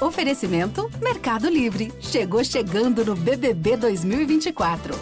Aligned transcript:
Oferecimento 0.00 0.90
Mercado 1.02 1.48
Livre. 1.50 1.92
Chegou 2.00 2.42
chegando 2.42 3.04
no 3.04 3.14
BBB 3.14 3.76
2024. 3.76 4.94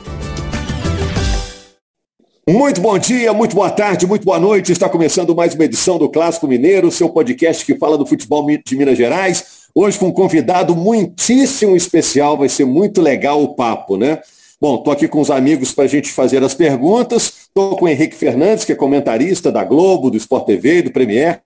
Muito 2.48 2.80
bom 2.80 2.98
dia, 2.98 3.32
muito 3.32 3.54
boa 3.54 3.70
tarde, 3.70 4.06
muito 4.06 4.24
boa 4.24 4.40
noite. 4.40 4.72
Está 4.72 4.88
começando 4.88 5.36
mais 5.36 5.54
uma 5.54 5.64
edição 5.64 5.98
do 5.98 6.08
Clássico 6.08 6.48
Mineiro, 6.48 6.90
seu 6.90 7.08
podcast 7.10 7.64
que 7.64 7.76
fala 7.76 7.96
do 7.96 8.06
futebol 8.06 8.44
de 8.44 8.76
Minas 8.76 8.96
Gerais. 8.96 9.68
Hoje 9.72 9.98
com 9.98 10.06
um 10.06 10.12
convidado 10.12 10.74
muitíssimo 10.74 11.76
especial, 11.76 12.36
vai 12.36 12.48
ser 12.48 12.64
muito 12.64 13.00
legal 13.00 13.40
o 13.40 13.54
papo, 13.54 13.96
né? 13.96 14.20
Bom, 14.60 14.78
estou 14.78 14.92
aqui 14.92 15.06
com 15.06 15.20
os 15.20 15.30
amigos 15.30 15.70
para 15.70 15.84
a 15.84 15.88
gente 15.88 16.10
fazer 16.10 16.42
as 16.42 16.54
perguntas. 16.54 17.46
Estou 17.46 17.76
com 17.76 17.84
o 17.84 17.88
Henrique 17.88 18.16
Fernandes, 18.16 18.64
que 18.64 18.72
é 18.72 18.74
comentarista 18.74 19.52
da 19.52 19.62
Globo, 19.62 20.10
do 20.10 20.16
Sport 20.16 20.46
TV 20.46 20.82
do 20.82 20.90
Premier. 20.90 21.40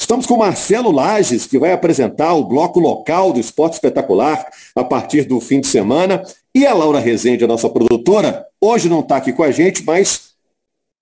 Estamos 0.00 0.24
com 0.24 0.38
Marcelo 0.38 0.90
Lages, 0.90 1.46
que 1.46 1.58
vai 1.58 1.72
apresentar 1.72 2.32
o 2.32 2.42
bloco 2.42 2.80
local 2.80 3.34
do 3.34 3.38
Esporte 3.38 3.74
Espetacular 3.74 4.44
a 4.74 4.82
partir 4.82 5.24
do 5.24 5.38
fim 5.40 5.60
de 5.60 5.66
semana. 5.66 6.22
E 6.54 6.66
a 6.66 6.72
Laura 6.72 6.98
Rezende, 6.98 7.44
a 7.44 7.46
nossa 7.46 7.68
produtora, 7.68 8.46
hoje 8.58 8.88
não 8.88 9.00
está 9.00 9.18
aqui 9.18 9.30
com 9.30 9.42
a 9.42 9.50
gente, 9.52 9.84
mas 9.84 10.30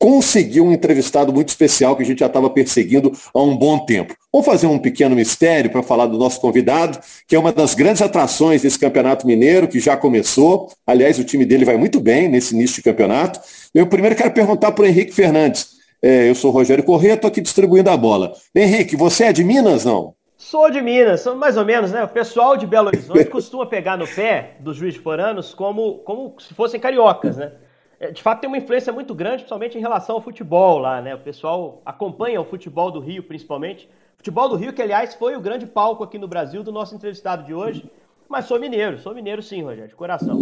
conseguiu 0.01 0.67
um 0.67 0.73
entrevistado 0.73 1.33
muito 1.33 1.49
especial 1.49 1.97
que 1.97 2.03
a 2.03 2.07
gente 2.07 2.19
já 2.19 2.27
estava 2.27 2.51
perseguindo 2.51 3.13
há 3.33 3.41
um 3.41 3.57
bom 3.57 3.79
tempo. 3.79 4.15
Vamos 4.33 4.47
fazer 4.47 4.67
um 4.67 4.79
pequeno 4.79 5.15
mistério 5.15 5.71
para 5.71 5.83
falar 5.83 6.07
do 6.07 6.19
nosso 6.19 6.41
convidado, 6.41 6.99
que 7.27 7.37
é 7.37 7.39
uma 7.39 7.53
das 7.53 7.75
grandes 7.75 8.03
atrações 8.03 8.63
desse 8.63 8.79
Campeonato 8.79 9.29
Mineiro, 9.29 9.69
que 9.69 9.79
já 9.79 9.97
começou. 9.97 10.71
Aliás, 10.85 11.21
o 11.21 11.25
time 11.25 11.47
dele 11.47 11.65
vai 11.65 11.77
muito 11.77 12.01
bem 12.01 12.29
nesse 12.29 12.53
início 12.53 12.77
de 12.77 12.83
campeonato. 12.83 13.41
Eu 13.73 13.87
primeiro 13.87 14.17
quero 14.17 14.33
perguntar 14.33 14.73
para 14.73 14.83
o 14.83 14.87
Henrique 14.87 15.13
Fernandes. 15.13 15.78
É, 16.01 16.31
eu 16.31 16.35
sou 16.35 16.51
o 16.51 16.55
Rogério 16.55 16.85
Corrêa, 16.85 17.15
estou 17.15 17.29
aqui 17.29 17.41
distribuindo 17.41 17.91
a 17.91 17.97
bola. 17.97 18.33
Henrique, 18.55 18.97
você 18.97 19.25
é 19.25 19.33
de 19.33 19.43
Minas, 19.43 19.85
não? 19.85 20.15
Sou 20.37 20.71
de 20.71 20.81
Minas, 20.81 21.23
sou 21.23 21.35
mais 21.35 21.57
ou 21.57 21.65
menos, 21.65 21.91
né? 21.91 22.05
O 22.05 22.09
pessoal 22.09 22.57
de 22.57 22.65
Belo 22.65 22.87
Horizonte 22.87 23.25
costuma 23.31 23.67
pegar 23.67 23.97
no 23.97 24.07
pé 24.07 24.57
dos 24.61 24.77
juízes 24.77 25.01
foranos 25.01 25.53
como, 25.53 25.99
como 25.99 26.37
se 26.39 26.55
fossem 26.55 26.79
cariocas, 26.79 27.37
né? 27.37 27.53
É, 27.99 28.13
de 28.13 28.23
fato 28.23 28.41
tem 28.41 28.49
uma 28.49 28.59
influência 28.59 28.93
muito 28.93 29.13
grande, 29.13 29.39
principalmente 29.39 29.77
em 29.77 29.81
relação 29.81 30.15
ao 30.15 30.23
futebol 30.23 30.79
lá, 30.79 31.03
né? 31.03 31.17
O 31.17 31.19
pessoal 31.19 31.83
acompanha 31.85 32.41
o 32.41 32.45
futebol 32.45 32.93
do 32.93 33.01
Rio, 33.01 33.25
principalmente. 33.25 33.89
Futebol 34.17 34.49
do 34.49 34.55
Rio, 34.55 34.73
que 34.73 34.81
aliás 34.81 35.15
foi 35.15 35.35
o 35.35 35.41
grande 35.41 35.67
palco 35.67 36.05
aqui 36.05 36.17
no 36.17 36.29
Brasil 36.29 36.63
do 36.63 36.71
nosso 36.71 36.95
entrevistado 36.95 37.43
de 37.43 37.53
hoje. 37.53 37.91
Mas 38.29 38.45
sou 38.45 38.61
mineiro, 38.61 38.99
sou 38.99 39.13
mineiro 39.13 39.43
sim, 39.43 39.63
Rogério, 39.63 39.89
de 39.89 39.97
coração. 39.97 40.39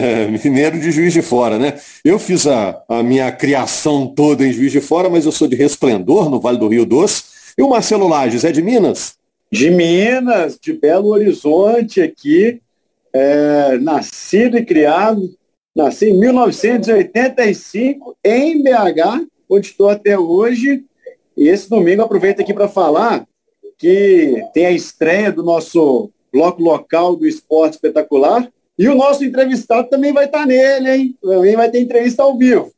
Mineiro 0.44 0.78
de 0.78 0.90
Juiz 0.90 1.12
de 1.12 1.22
Fora, 1.22 1.58
né? 1.58 1.78
Eu 2.04 2.18
fiz 2.18 2.46
a, 2.46 2.82
a 2.88 3.02
minha 3.02 3.30
criação 3.32 4.06
toda 4.06 4.46
em 4.46 4.52
Juiz 4.52 4.72
de 4.72 4.80
Fora, 4.80 5.08
mas 5.08 5.24
eu 5.26 5.32
sou 5.32 5.48
de 5.48 5.56
Resplendor, 5.56 6.28
no 6.30 6.40
Vale 6.40 6.58
do 6.58 6.68
Rio 6.68 6.86
Doce. 6.86 7.24
E 7.56 7.62
o 7.62 7.68
Marcelo 7.68 8.08
Lages 8.08 8.44
é 8.44 8.52
de 8.52 8.62
Minas? 8.62 9.14
De 9.50 9.70
Minas, 9.70 10.58
de 10.60 10.72
Belo 10.72 11.08
Horizonte 11.08 12.00
aqui, 12.00 12.60
é, 13.12 13.76
nascido 13.78 14.56
e 14.56 14.64
criado 14.64 15.30
Nasci 15.74 16.10
em 16.10 16.18
1985 16.18 18.14
em 18.22 18.62
BH, 18.62 19.26
onde 19.48 19.68
estou 19.68 19.88
até 19.88 20.18
hoje. 20.18 20.84
E 21.34 21.48
esse 21.48 21.68
domingo 21.68 22.02
aproveito 22.02 22.40
aqui 22.40 22.52
para 22.52 22.68
falar 22.68 23.26
que 23.78 24.44
tem 24.52 24.66
a 24.66 24.70
estreia 24.70 25.32
do 25.32 25.42
nosso 25.42 26.10
bloco 26.30 26.62
local 26.62 27.16
do 27.16 27.26
esporte 27.26 27.72
espetacular. 27.74 28.46
E 28.82 28.88
o 28.88 28.96
nosso 28.96 29.24
entrevistado 29.24 29.88
também 29.88 30.12
vai 30.12 30.24
estar 30.24 30.44
nele, 30.44 30.90
hein? 30.90 31.16
Também 31.22 31.54
vai 31.54 31.70
ter 31.70 31.80
entrevista 31.80 32.24
ao 32.24 32.36
vivo. 32.36 32.72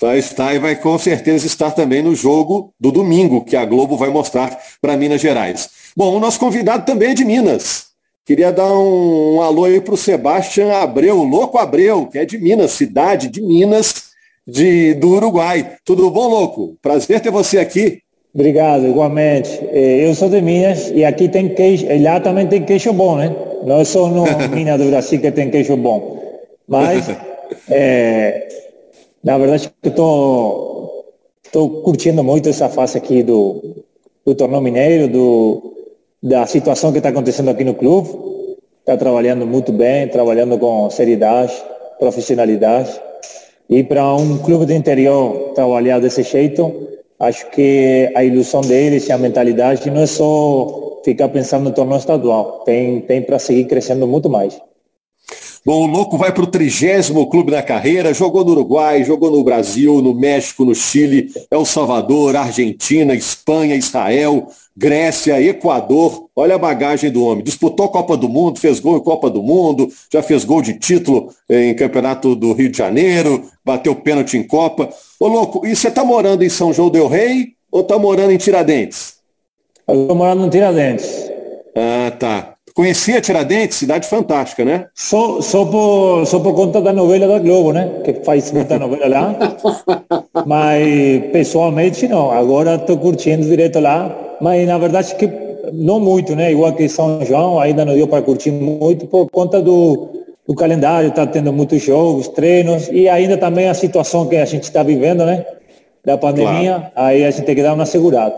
Vai 0.00 0.18
estar 0.18 0.52
e 0.52 0.58
vai 0.58 0.74
com 0.74 0.98
certeza 0.98 1.46
estar 1.46 1.70
também 1.70 2.02
no 2.02 2.16
jogo 2.16 2.74
do 2.80 2.90
domingo, 2.90 3.44
que 3.44 3.54
a 3.54 3.64
Globo 3.64 3.96
vai 3.96 4.10
mostrar 4.10 4.58
para 4.82 4.96
Minas 4.96 5.20
Gerais. 5.20 5.70
Bom, 5.96 6.16
o 6.16 6.18
nosso 6.18 6.40
convidado 6.40 6.84
também 6.84 7.12
é 7.12 7.14
de 7.14 7.24
Minas. 7.24 7.84
Queria 8.26 8.50
dar 8.50 8.66
um, 8.72 9.36
um 9.36 9.40
alô 9.40 9.66
aí 9.66 9.80
para 9.80 9.94
o 9.94 9.96
Sebastião 9.96 10.74
Abreu, 10.74 11.22
Louco 11.22 11.58
Abreu, 11.58 12.06
que 12.06 12.18
é 12.18 12.24
de 12.24 12.36
Minas, 12.36 12.72
cidade 12.72 13.28
de 13.28 13.40
Minas, 13.40 14.06
de, 14.44 14.94
do 14.94 15.10
Uruguai. 15.10 15.76
Tudo 15.84 16.10
bom, 16.10 16.26
Louco? 16.26 16.76
Prazer 16.82 17.20
ter 17.20 17.30
você 17.30 17.60
aqui. 17.60 18.00
Obrigado, 18.34 18.84
igualmente. 18.88 19.60
Eh, 19.70 20.08
eu 20.08 20.14
sou 20.16 20.28
de 20.28 20.42
Minas 20.42 20.90
e 20.92 21.04
aqui 21.04 21.28
tem 21.28 21.54
queijo, 21.54 21.86
lá 22.02 22.18
também 22.18 22.48
tem 22.48 22.64
queijo 22.64 22.92
bom, 22.92 23.14
né? 23.14 23.32
Não 23.64 23.80
é 23.80 23.84
só 23.84 24.08
no 24.08 24.24
Minas 24.50 24.78
do 24.78 24.90
Brasil 24.90 25.20
que 25.20 25.30
tem 25.32 25.50
queijo 25.50 25.76
bom. 25.76 26.18
Mas, 26.68 27.08
é, 27.70 28.46
na 29.22 29.38
verdade, 29.38 29.72
eu 29.82 29.90
estou 31.44 31.82
curtindo 31.82 32.22
muito 32.22 32.48
essa 32.48 32.68
fase 32.68 32.98
aqui 32.98 33.22
do, 33.22 33.82
do 34.24 34.34
Torneio 34.34 34.60
Mineiro, 34.60 35.08
do, 35.08 35.74
da 36.22 36.46
situação 36.46 36.92
que 36.92 36.98
está 36.98 37.08
acontecendo 37.08 37.48
aqui 37.48 37.64
no 37.64 37.74
clube. 37.74 38.10
Está 38.80 38.98
trabalhando 38.98 39.46
muito 39.46 39.72
bem, 39.72 40.08
trabalhando 40.08 40.58
com 40.58 40.90
seriedade, 40.90 41.54
profissionalidade. 41.98 43.00
E 43.70 43.82
para 43.82 44.14
um 44.14 44.36
clube 44.36 44.66
de 44.66 44.74
interior 44.74 45.52
trabalhar 45.54 46.00
desse 46.00 46.22
jeito, 46.22 46.86
acho 47.18 47.48
que 47.50 48.12
a 48.14 48.22
ilusão 48.22 48.60
deles 48.60 49.08
e 49.08 49.12
a 49.12 49.16
mentalidade 49.16 49.90
não 49.90 50.02
é 50.02 50.06
só 50.06 50.93
ficar 51.04 51.28
pensando 51.28 51.64
no 51.64 51.72
torneio 51.72 51.98
estadual, 51.98 52.62
tem, 52.64 53.00
tem 53.02 53.22
para 53.22 53.38
seguir 53.38 53.66
crescendo 53.66 54.06
muito 54.06 54.30
mais. 54.30 54.58
Bom, 55.66 55.84
o 55.84 55.86
Louco 55.86 56.18
vai 56.18 56.30
para 56.30 56.44
o 56.44 56.46
trigésimo 56.46 57.26
clube 57.30 57.50
da 57.50 57.62
carreira, 57.62 58.12
jogou 58.12 58.44
no 58.44 58.50
Uruguai, 58.50 59.02
jogou 59.02 59.30
no 59.30 59.42
Brasil, 59.42 60.02
no 60.02 60.12
México, 60.12 60.62
no 60.62 60.74
Chile, 60.74 61.32
El 61.50 61.64
Salvador, 61.64 62.36
Argentina, 62.36 63.14
Espanha, 63.14 63.74
Israel, 63.74 64.46
Grécia, 64.76 65.40
Equador. 65.40 66.26
Olha 66.36 66.56
a 66.56 66.58
bagagem 66.58 67.10
do 67.10 67.24
homem. 67.24 67.42
Disputou 67.42 67.88
Copa 67.88 68.14
do 68.14 68.28
Mundo, 68.28 68.60
fez 68.60 68.78
gol 68.78 68.98
em 68.98 69.02
Copa 69.02 69.30
do 69.30 69.42
Mundo, 69.42 69.88
já 70.12 70.22
fez 70.22 70.44
gol 70.44 70.60
de 70.60 70.74
título 70.74 71.30
em 71.48 71.74
Campeonato 71.74 72.36
do 72.36 72.52
Rio 72.52 72.70
de 72.70 72.76
Janeiro, 72.76 73.48
bateu 73.64 73.96
pênalti 73.96 74.36
em 74.36 74.42
Copa. 74.42 74.90
Ô, 75.18 75.28
Louco, 75.28 75.66
e 75.66 75.74
você 75.74 75.88
está 75.88 76.04
morando 76.04 76.44
em 76.44 76.50
São 76.50 76.74
João 76.74 76.90
del 76.90 77.08
Rei 77.08 77.54
ou 77.72 77.80
está 77.80 77.98
morando 77.98 78.32
em 78.32 78.36
Tiradentes? 78.36 79.13
Eu 79.86 80.02
estou 80.02 80.16
morando 80.16 80.46
em 80.46 80.50
Tiradentes. 80.50 81.30
Ah, 81.76 82.10
tá. 82.18 82.54
Conhecia 82.74 83.20
Tiradentes, 83.20 83.78
cidade 83.78 84.08
fantástica, 84.08 84.64
né? 84.64 84.86
Só, 84.94 85.40
só, 85.40 85.64
por, 85.64 86.26
só 86.26 86.40
por 86.40 86.54
conta 86.54 86.80
da 86.80 86.92
novela 86.92 87.28
da 87.28 87.38
Globo, 87.38 87.72
né? 87.72 88.00
Que 88.04 88.14
faz 88.24 88.50
muita 88.50 88.78
novela 88.78 89.06
lá. 89.06 89.36
Mas 90.44 91.30
pessoalmente 91.30 92.08
não. 92.08 92.32
Agora 92.32 92.74
estou 92.74 92.98
curtindo 92.98 93.46
direto 93.46 93.78
lá. 93.78 94.36
Mas 94.40 94.66
na 94.66 94.76
verdade 94.78 95.14
que 95.14 95.30
não 95.72 96.00
muito, 96.00 96.34
né? 96.34 96.50
Igual 96.50 96.72
que 96.72 96.88
São 96.88 97.24
João, 97.24 97.60
ainda 97.60 97.84
não 97.84 97.94
deu 97.94 98.08
para 98.08 98.22
curtir 98.22 98.50
muito 98.50 99.06
por 99.06 99.30
conta 99.30 99.62
do, 99.62 100.08
do 100.46 100.54
calendário, 100.54 101.10
está 101.10 101.26
tendo 101.26 101.52
muitos 101.52 101.82
jogos, 101.82 102.26
treinos 102.28 102.88
e 102.90 103.08
ainda 103.08 103.36
também 103.36 103.68
a 103.68 103.74
situação 103.74 104.26
que 104.26 104.36
a 104.36 104.44
gente 104.44 104.64
está 104.64 104.82
vivendo, 104.82 105.24
né? 105.24 105.44
Da 106.04 106.18
pandemia, 106.18 106.74
claro. 106.74 106.92
aí 106.96 107.24
a 107.24 107.30
gente 107.30 107.44
tem 107.44 107.54
que 107.54 107.62
dar 107.62 107.74
uma 107.74 107.86
segurada. 107.86 108.34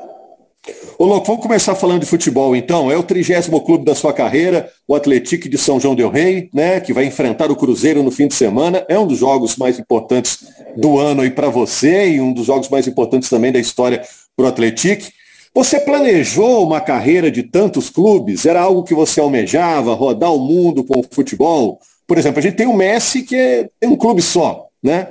Ô, 0.98 1.04
Louco, 1.04 1.26
vamos 1.26 1.42
começar 1.42 1.74
falando 1.74 2.00
de 2.00 2.06
futebol 2.06 2.56
então. 2.56 2.90
É 2.90 2.96
o 2.96 3.02
trigésimo 3.02 3.60
clube 3.60 3.84
da 3.84 3.94
sua 3.94 4.12
carreira, 4.12 4.70
o 4.88 4.94
Atlético 4.94 5.48
de 5.48 5.58
São 5.58 5.78
João 5.78 5.94
del 5.94 6.10
Rei, 6.10 6.48
né, 6.52 6.80
que 6.80 6.92
vai 6.92 7.04
enfrentar 7.04 7.50
o 7.50 7.56
Cruzeiro 7.56 8.02
no 8.02 8.10
fim 8.10 8.26
de 8.26 8.34
semana. 8.34 8.84
É 8.88 8.98
um 8.98 9.06
dos 9.06 9.18
jogos 9.18 9.56
mais 9.56 9.78
importantes 9.78 10.44
do 10.76 10.98
ano 10.98 11.22
aí 11.22 11.30
para 11.30 11.48
você 11.48 12.10
e 12.10 12.20
um 12.20 12.32
dos 12.32 12.46
jogos 12.46 12.68
mais 12.68 12.86
importantes 12.86 13.28
também 13.28 13.52
da 13.52 13.58
história 13.58 14.02
para 14.36 14.46
o 14.46 14.48
Atlético. 14.48 15.04
Você 15.54 15.80
planejou 15.80 16.66
uma 16.66 16.80
carreira 16.80 17.30
de 17.30 17.42
tantos 17.42 17.88
clubes? 17.88 18.44
Era 18.44 18.60
algo 18.60 18.82
que 18.82 18.94
você 18.94 19.20
almejava, 19.20 19.94
rodar 19.94 20.32
o 20.32 20.38
mundo 20.38 20.84
com 20.84 21.00
o 21.00 21.04
futebol? 21.10 21.78
Por 22.06 22.18
exemplo, 22.18 22.40
a 22.40 22.42
gente 22.42 22.56
tem 22.56 22.66
o 22.66 22.74
Messi, 22.76 23.22
que 23.22 23.36
é, 23.36 23.68
um 23.84 23.96
clube 23.96 24.20
só, 24.20 24.66
né? 24.82 25.08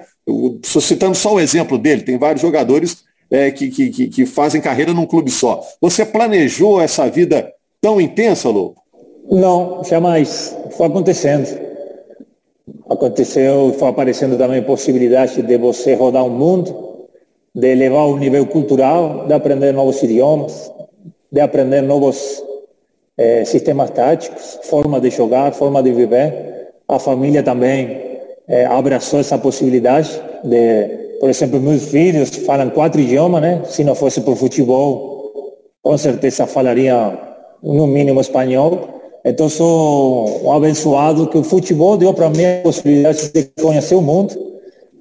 Estou 0.63 0.81
citando 0.81 1.15
só 1.15 1.33
o 1.33 1.39
exemplo 1.39 1.77
dele, 1.77 2.01
tem 2.01 2.17
vários 2.17 2.41
jogadores 2.41 3.03
é, 3.35 3.51
que, 3.51 3.69
que, 3.69 4.07
que 4.07 4.25
fazem 4.25 4.61
carreira 4.61 4.93
num 4.93 5.05
clube 5.05 5.29
só. 5.29 5.61
Você 5.81 6.05
planejou 6.05 6.79
essa 6.79 7.09
vida 7.09 7.51
tão 7.81 7.99
intensa, 7.99 8.49
Lô? 8.49 8.73
Não, 9.29 9.83
jamais. 9.83 10.55
Foi 10.77 10.87
acontecendo. 10.87 11.65
Aconteceu, 12.89 13.75
foi 13.77 13.89
aparecendo 13.89 14.37
também 14.37 14.61
possibilidade 14.61 15.41
de 15.41 15.57
você 15.57 15.95
rodar 15.95 16.25
o 16.25 16.29
mundo, 16.29 17.07
de 17.53 17.67
elevar 17.67 18.07
o 18.07 18.17
nível 18.17 18.45
cultural, 18.45 19.25
de 19.27 19.33
aprender 19.33 19.73
novos 19.73 20.01
idiomas, 20.01 20.71
de 21.29 21.41
aprender 21.41 21.81
novos 21.81 22.41
eh, 23.17 23.43
sistemas 23.43 23.89
táticos, 23.89 24.59
forma 24.63 25.01
de 25.01 25.09
jogar, 25.09 25.51
forma 25.51 25.83
de 25.83 25.91
viver. 25.91 26.73
A 26.87 26.99
família 26.99 27.43
também 27.43 28.01
eh, 28.47 28.65
abraçou 28.65 29.19
essa 29.19 29.37
possibilidade 29.37 30.21
de 30.43 31.04
por 31.19 31.29
exemplo, 31.29 31.59
meus 31.59 31.85
filhos 31.85 32.29
falam 32.45 32.69
quatro 32.69 32.99
idiomas, 32.99 33.41
né? 33.41 33.61
Se 33.65 33.83
não 33.83 33.95
fosse 33.95 34.21
por 34.21 34.35
futebol, 34.35 35.15
com 35.81 35.97
certeza 35.97 36.45
falaria 36.45 37.17
no 37.63 37.87
mínimo 37.87 38.21
espanhol. 38.21 38.89
Então 39.23 39.49
sou 39.49 40.45
um 40.45 40.51
abençoado 40.51 41.27
que 41.27 41.37
o 41.37 41.43
futebol 41.43 41.97
deu 41.97 42.13
para 42.13 42.29
mim 42.29 42.45
a 42.45 42.61
possibilidade 42.63 43.31
de 43.31 43.43
conhecer 43.59 43.95
o 43.95 44.01
mundo 44.01 44.35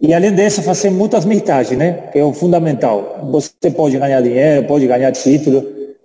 e 0.00 0.12
além 0.12 0.34
disso 0.34 0.62
fazer 0.62 0.90
muitas 0.90 1.24
amizades, 1.24 1.76
né? 1.76 2.08
Que 2.12 2.18
é 2.18 2.24
o 2.24 2.32
fundamental. 2.32 3.28
Você 3.30 3.70
pode 3.70 3.98
ganhar 3.98 4.20
dinheiro, 4.20 4.66
pode 4.66 4.86
ganhar 4.86 5.12
título, 5.12 5.64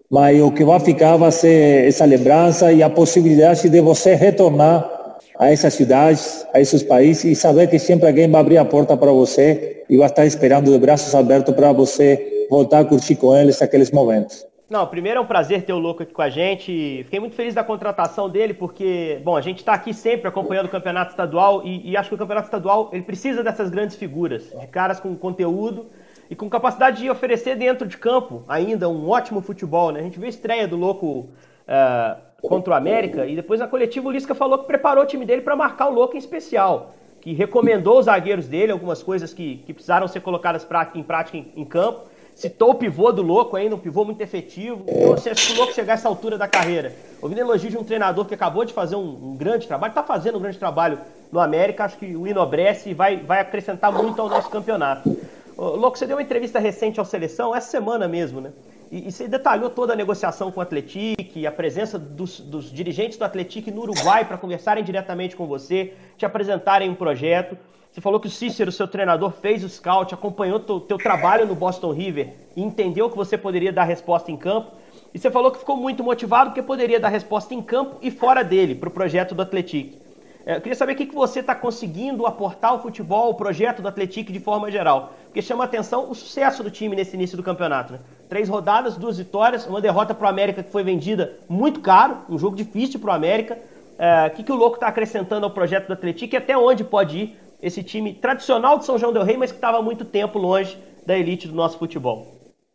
mas 0.10 0.42
o 0.42 0.52
que 0.52 0.64
vai 0.64 0.80
ficar 0.80 1.18
vai 1.18 1.32
ser 1.32 1.88
essa 1.88 2.06
lembrança 2.06 2.72
e 2.72 2.82
a 2.82 2.90
possibilidade 2.90 3.70
de 3.70 3.82
você 3.82 4.16
retornar 4.16 4.99
a 5.38 5.52
essas 5.52 5.74
cidades, 5.74 6.46
a 6.54 6.60
esses 6.60 6.84
países 6.84 7.24
e 7.26 7.36
saber 7.36 7.68
que 7.68 7.80
sempre 7.80 8.08
alguém 8.08 8.30
vai 8.30 8.42
abrir 8.42 8.58
a 8.58 8.66
porta 8.66 8.96
para 8.98 9.12
você 9.12 9.84
e 9.90 9.98
vai 9.98 10.08
estar 10.08 10.26
esperando 10.26 10.72
de 10.72 10.78
braços 10.78 11.14
abertos 11.16 11.54
para 11.56 11.72
você 11.72 12.48
voltar 12.50 12.80
a 12.80 12.86
curtir 12.86 13.16
com 13.16 13.36
eles 13.36 13.62
aqueles 13.62 13.92
momentos. 13.92 14.46
Não, 14.70 14.86
primeiro 14.86 15.18
é 15.18 15.22
um 15.22 15.26
prazer 15.26 15.64
ter 15.64 15.74
o 15.74 15.80
Louco 15.80 16.04
aqui 16.04 16.14
com 16.14 16.22
a 16.22 16.30
gente. 16.30 17.02
Fiquei 17.06 17.20
muito 17.20 17.36
feliz 17.36 17.56
da 17.56 17.64
contratação 17.64 18.30
dele, 18.30 18.54
porque, 18.54 19.20
bom, 19.24 19.36
a 19.36 19.42
gente 19.42 19.58
está 19.60 19.74
aqui 19.74 19.96
sempre 19.96 20.28
acompanhando 20.28 20.68
o 20.68 20.70
campeonato 20.70 21.10
estadual 21.10 21.66
e, 21.66 21.90
e, 21.90 21.98
acho 21.98 22.10
que 22.10 22.16
o 22.16 22.18
campeonato 22.18 22.48
estadual 22.48 22.90
ele 22.94 23.02
precisa 23.02 23.44
dessas 23.44 23.72
grandes 23.72 23.96
figuras, 23.96 24.44
de 24.44 24.68
caras 24.68 25.00
com 25.00 25.16
conteúdo 25.16 25.88
e 26.30 26.36
com 26.36 26.48
capacidade 26.48 27.02
de 27.02 27.10
oferecer 27.10 27.56
dentro 27.56 27.88
de 27.88 27.98
campo 27.98 28.44
ainda 28.48 28.88
um 28.88 29.10
ótimo 29.10 29.42
futebol, 29.42 29.92
né? 29.92 30.02
A 30.02 30.04
gente 30.04 30.20
viu 30.20 30.28
a 30.28 30.30
estreia 30.30 30.68
do 30.68 30.78
Louco 30.78 31.08
uh, 31.08 32.29
contra 32.42 32.74
o 32.74 32.76
América 32.76 33.26
e 33.26 33.36
depois 33.36 33.60
na 33.60 33.68
coletiva 33.68 34.08
o 34.08 34.12
Lisca 34.12 34.34
falou 34.34 34.60
que 34.60 34.68
preparou 34.68 35.04
o 35.04 35.08
time 35.08 35.26
dele 35.26 35.42
para 35.42 35.56
marcar 35.56 35.88
o 35.90 35.94
Louco 35.94 36.16
em 36.16 36.20
especial, 36.20 36.94
que 37.22 37.34
recomendou 37.34 38.00
os 38.00 38.06
zagueiros 38.06 38.48
dele 38.48 38.72
algumas 38.72 39.04
coisas 39.04 39.34
que, 39.34 39.58
que 39.66 39.74
precisaram 39.74 40.08
ser 40.08 40.22
colocadas 40.22 40.66
em 40.96 41.04
prática 41.04 41.38
em, 41.38 41.48
em 41.56 41.66
campo 41.66 42.10
Citou 42.40 42.70
o 42.70 42.76
pivô 42.76 43.12
do 43.12 43.22
Louco 43.22 43.58
ainda, 43.58 43.76
um 43.76 43.78
pivô 43.78 44.06
muito 44.06 44.22
efetivo. 44.22 44.86
Então, 44.88 45.10
você 45.10 45.30
acha 45.30 45.46
que 45.46 45.52
o 45.52 45.58
Louco 45.58 45.74
chegar 45.74 45.92
a 45.92 45.96
essa 45.96 46.08
altura 46.08 46.38
da 46.38 46.48
carreira, 46.48 46.96
ouvindo 47.22 47.42
elogio 47.42 47.70
de 47.70 47.78
um 47.78 47.84
treinador 47.84 48.24
que 48.24 48.34
acabou 48.34 48.64
de 48.64 48.72
fazer 48.72 48.96
um, 48.96 49.32
um 49.32 49.36
grande 49.36 49.68
trabalho, 49.68 49.92
está 49.92 50.04
fazendo 50.04 50.38
um 50.38 50.42
grande 50.42 50.58
trabalho 50.58 51.00
no 51.34 51.42
América, 51.42 51.84
acho 51.84 51.98
que 51.98 52.16
o 52.16 52.26
enobrece 52.26 52.92
e 52.92 52.94
vai, 52.94 53.18
vai 53.18 53.42
acrescentar 53.42 53.92
muito 53.92 54.22
ao 54.22 54.30
nosso 54.30 54.50
campeonato. 54.50 55.18
Ô, 55.58 55.76
Louco, 55.76 55.98
você 55.98 56.08
deu 56.08 56.16
uma 56.16 56.24
entrevista 56.24 56.60
recente 56.60 56.98
ao 56.98 57.06
Seleção, 57.06 57.54
essa 57.54 57.70
semana 57.70 58.08
mesmo, 58.08 58.40
né? 58.40 58.54
E, 58.92 59.08
e 59.08 59.12
você 59.12 59.28
detalhou 59.28 59.70
toda 59.70 59.94
a 59.94 59.96
negociação 59.96 60.52
com 60.52 60.60
o 60.60 60.64
Atletique, 60.64 61.46
a 61.46 61.52
presença 61.52 62.00
dos, 62.00 62.40
dos 62.40 62.72
dirigentes 62.72 63.18
do 63.18 63.24
Atletique 63.24 63.72
no 63.72 63.82
Uruguai 63.82 64.26
para 64.26 64.38
conversarem 64.38 64.84
diretamente 64.84 65.36
com 65.36 65.46
você, 65.46 65.94
te 66.18 66.26
apresentarem 66.26 66.90
um 66.90 66.96
projeto. 66.96 67.58
Você 67.92 68.02
falou 68.02 68.20
que 68.20 68.28
o 68.28 68.32
Cícero, 68.32 68.72
seu 68.72 68.88
treinador, 68.88 69.32
fez 69.32 69.64
o 69.64 69.70
scout, 69.70 70.14
acompanhou 70.14 70.60
o 70.60 70.80
teu 70.80 70.98
trabalho 70.98 71.48
no 71.48 71.56
Boston 71.56 71.92
River 71.92 72.34
e 72.56 72.62
entendeu 72.62 73.10
que 73.10 73.18
você 73.18 73.38
poderia 73.38 73.74
dar 73.74 73.84
resposta 73.84 74.32
em 74.32 74.38
campo. 74.38 74.72
E 75.14 75.18
você 75.18 75.32
falou 75.32 75.52
que 75.52 75.58
ficou 75.58 75.76
muito 75.76 76.04
motivado 76.04 76.52
porque 76.52 76.62
poderia 76.62 77.00
dar 77.00 77.10
resposta 77.10 77.54
em 77.54 77.62
campo 77.62 77.98
e 78.02 78.12
fora 78.12 78.44
dele 78.44 78.76
para 78.76 78.90
o 78.90 78.92
projeto 78.92 79.34
do 79.34 79.42
Atlético. 79.42 80.09
É, 80.46 80.56
eu 80.56 80.62
queria 80.62 80.76
saber 80.76 80.94
o 80.94 80.96
que, 80.96 81.06
que 81.06 81.16
você 81.16 81.42
está 81.42 81.54
conseguindo 81.54 82.26
aportar 82.26 82.72
ao 82.72 82.82
futebol, 82.82 83.28
ao 83.28 83.34
projeto 83.34 83.82
do 83.82 83.88
Atlético 83.88 84.32
de 84.32 84.40
forma 84.40 84.72
geral. 84.72 85.14
Porque 85.26 85.42
chama 85.42 85.64
a 85.64 85.66
atenção 85.66 86.10
o 86.10 86.16
sucesso 86.16 86.64
do 86.64 86.72
time 86.72 86.96
nesse 86.96 87.16
início 87.16 87.38
do 87.38 87.44
campeonato. 87.44 87.94
Né? 87.94 88.00
Três 88.28 88.48
rodadas, 88.48 88.96
duas 88.96 89.18
vitórias, 89.18 89.68
uma 89.68 89.82
derrota 89.82 90.14
para 90.14 90.26
o 90.26 90.30
América 90.30 90.64
que 90.64 90.72
foi 90.72 90.84
vendida 90.84 91.38
muito 91.48 91.82
caro, 91.82 92.20
um 92.30 92.40
jogo 92.40 92.56
difícil 92.56 93.00
para 93.00 93.12
o 93.12 93.14
América. 93.14 93.58
É, 93.98 94.28
o 94.28 94.30
que, 94.32 94.44
que 94.44 94.52
o 94.52 94.56
Louco 94.56 94.76
está 94.76 94.88
acrescentando 94.88 95.46
ao 95.46 95.52
projeto 95.52 95.88
do 95.88 95.94
Atlético 95.94 96.34
e 96.34 96.38
até 96.38 96.58
onde 96.58 96.84
pode 96.84 97.18
ir 97.18 97.40
esse 97.62 97.84
time 97.84 98.14
tradicional 98.14 98.80
de 98.80 98.86
São 98.86 98.98
João 98.98 99.12
del 99.12 99.24
Rei, 99.24 99.36
mas 99.36 99.52
que 99.52 99.58
estava 99.58 99.82
muito 99.82 100.06
tempo 100.06 100.40
longe 100.40 100.78
da 101.06 101.18
elite 101.18 101.48
do 101.48 101.54
nosso 101.54 101.78
futebol. 101.78 102.26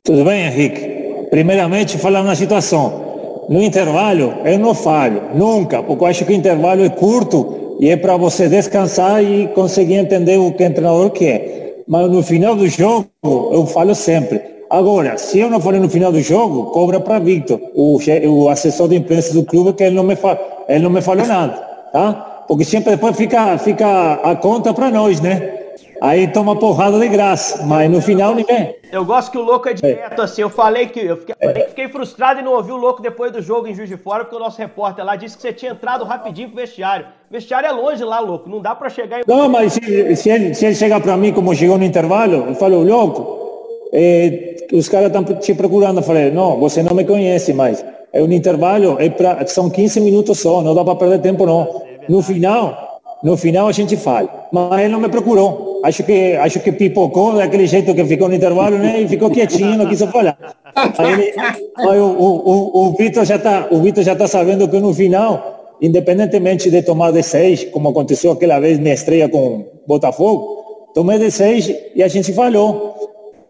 Tudo 0.02 0.22
bem, 0.24 0.44
Henrique? 0.44 1.28
Primeiramente, 1.30 1.96
falar 1.96 2.22
na 2.22 2.34
situação. 2.34 3.03
No 3.48 3.62
intervalo, 3.62 4.34
eu 4.44 4.58
não 4.58 4.74
falho, 4.74 5.22
nunca, 5.34 5.82
porque 5.82 6.04
eu 6.04 6.08
acho 6.08 6.24
que 6.24 6.32
o 6.32 6.36
intervalo 6.36 6.84
é 6.84 6.88
curto 6.88 7.76
e 7.80 7.90
é 7.90 7.96
para 7.96 8.16
você 8.16 8.48
descansar 8.48 9.22
e 9.22 9.48
conseguir 9.48 9.94
entender 9.94 10.38
o 10.38 10.52
que 10.52 10.64
o 10.64 10.72
treinador 10.72 11.10
quer. 11.10 11.82
Mas 11.86 12.10
no 12.10 12.22
final 12.22 12.56
do 12.56 12.66
jogo, 12.68 13.06
eu 13.22 13.66
falo 13.66 13.94
sempre. 13.94 14.40
Agora, 14.70 15.18
se 15.18 15.38
eu 15.38 15.50
não 15.50 15.60
falei 15.60 15.80
no 15.80 15.88
final 15.88 16.10
do 16.10 16.20
jogo, 16.20 16.70
cobra 16.70 16.98
para 16.98 17.18
Victor, 17.18 17.60
o, 17.74 17.98
o 18.26 18.48
assessor 18.48 18.88
de 18.88 18.96
imprensa 18.96 19.34
do 19.34 19.44
clube, 19.44 19.74
que 19.74 19.84
ele 19.84 19.94
não 19.94 20.04
me, 20.04 20.16
ele 20.68 20.84
não 20.84 20.90
me 20.90 21.02
falou 21.02 21.26
nada, 21.26 21.54
tá? 21.92 22.30
porque 22.46 22.64
sempre 22.64 22.92
depois 22.92 23.16
fica, 23.16 23.56
fica 23.58 24.14
a 24.14 24.36
conta 24.36 24.72
para 24.72 24.90
nós, 24.90 25.20
né? 25.20 25.63
Aí 26.00 26.28
toma 26.28 26.56
porrada 26.56 26.98
de 26.98 27.08
graça, 27.08 27.64
mas 27.64 27.90
no 27.90 28.00
final 28.00 28.34
ninguém. 28.34 28.76
Eu 28.92 29.04
gosto 29.04 29.32
que 29.32 29.38
o 29.38 29.42
louco 29.42 29.68
é 29.68 29.74
direto, 29.74 30.20
é. 30.20 30.24
assim. 30.24 30.42
Eu 30.42 30.50
falei 30.50 30.86
que 30.86 31.00
eu 31.00 31.16
fiquei, 31.16 31.34
é. 31.40 31.54
fiquei, 31.68 31.88
frustrado 31.88 32.40
e 32.40 32.42
não 32.42 32.52
ouvi 32.52 32.70
o 32.70 32.76
louco 32.76 33.02
depois 33.02 33.32
do 33.32 33.42
jogo 33.42 33.66
em 33.66 33.74
Juiz 33.74 33.88
de 33.88 33.96
Fora, 33.96 34.24
porque 34.24 34.36
o 34.36 34.38
nosso 34.38 34.58
repórter 34.58 35.04
lá 35.04 35.16
disse 35.16 35.36
que 35.36 35.42
você 35.42 35.52
tinha 35.52 35.72
entrado 35.72 36.04
rapidinho 36.04 36.48
pro 36.48 36.58
vestiário. 36.58 37.06
O 37.28 37.32
vestiário 37.32 37.68
é 37.68 37.72
longe 37.72 38.04
lá, 38.04 38.20
louco. 38.20 38.48
Não 38.48 38.60
dá 38.60 38.74
para 38.74 38.88
chegar 38.88 39.20
em. 39.20 39.22
Não, 39.26 39.48
mas 39.48 39.72
se, 39.72 40.16
se, 40.16 40.30
ele, 40.30 40.54
se 40.54 40.66
ele 40.66 40.74
chegar 40.74 41.00
para 41.00 41.16
mim 41.16 41.32
como 41.32 41.54
chegou 41.54 41.76
no 41.76 41.84
intervalo, 41.84 42.46
eu 42.48 42.54
falo, 42.54 42.82
louco, 42.82 43.44
é, 43.92 44.56
os 44.72 44.88
caras 44.88 45.08
estão 45.08 45.24
te 45.24 45.54
procurando. 45.54 45.98
Eu 45.98 46.04
falei, 46.04 46.30
não, 46.30 46.58
você 46.60 46.82
não 46.82 46.94
me 46.94 47.04
conhece 47.04 47.52
mais. 47.52 47.84
É 48.12 48.22
um 48.22 48.30
intervalo, 48.30 48.96
é 49.00 49.10
pra, 49.10 49.44
são 49.46 49.68
15 49.68 50.00
minutos 50.00 50.38
só, 50.38 50.62
não 50.62 50.72
dá 50.72 50.84
para 50.84 50.94
perder 50.94 51.20
tempo 51.20 51.44
não. 51.44 51.82
No 52.08 52.22
final, 52.22 52.83
no 53.24 53.38
final 53.38 53.66
a 53.66 53.72
gente 53.72 53.96
fala. 53.96 54.48
Mas 54.52 54.80
ele 54.80 54.88
não 54.90 55.00
me 55.00 55.08
procurou. 55.08 55.80
Acho 55.82 56.04
que, 56.04 56.36
acho 56.36 56.60
que 56.60 56.70
pipocou 56.70 57.34
daquele 57.34 57.66
jeito 57.66 57.94
que 57.94 58.04
ficou 58.04 58.28
no 58.28 58.34
intervalo, 58.34 58.76
né? 58.76 59.00
E 59.00 59.08
ficou 59.08 59.30
quietinho, 59.30 59.78
não 59.78 59.88
quis 59.88 60.02
falar. 60.02 60.36
Aí, 60.74 61.12
ele, 61.12 61.34
aí 61.78 61.98
o, 61.98 62.04
o, 62.04 62.50
o, 62.50 62.88
o 62.88 62.92
Vitor 62.92 63.24
já 63.24 63.36
está, 63.36 63.66
está 63.96 64.26
sabendo 64.28 64.68
que 64.68 64.78
no 64.78 64.92
final, 64.92 65.76
independentemente 65.80 66.70
de 66.70 66.82
tomar 66.82 67.12
de 67.12 67.22
seis, 67.22 67.64
como 67.64 67.88
aconteceu 67.88 68.32
aquela 68.32 68.60
vez 68.60 68.78
minha 68.78 68.94
estreia 68.94 69.26
com 69.28 69.64
Botafogo, 69.86 70.90
tomei 70.94 71.18
de 71.18 71.30
seis 71.30 71.74
e 71.94 72.02
a 72.02 72.08
gente 72.08 72.30
falhou. 72.34 72.94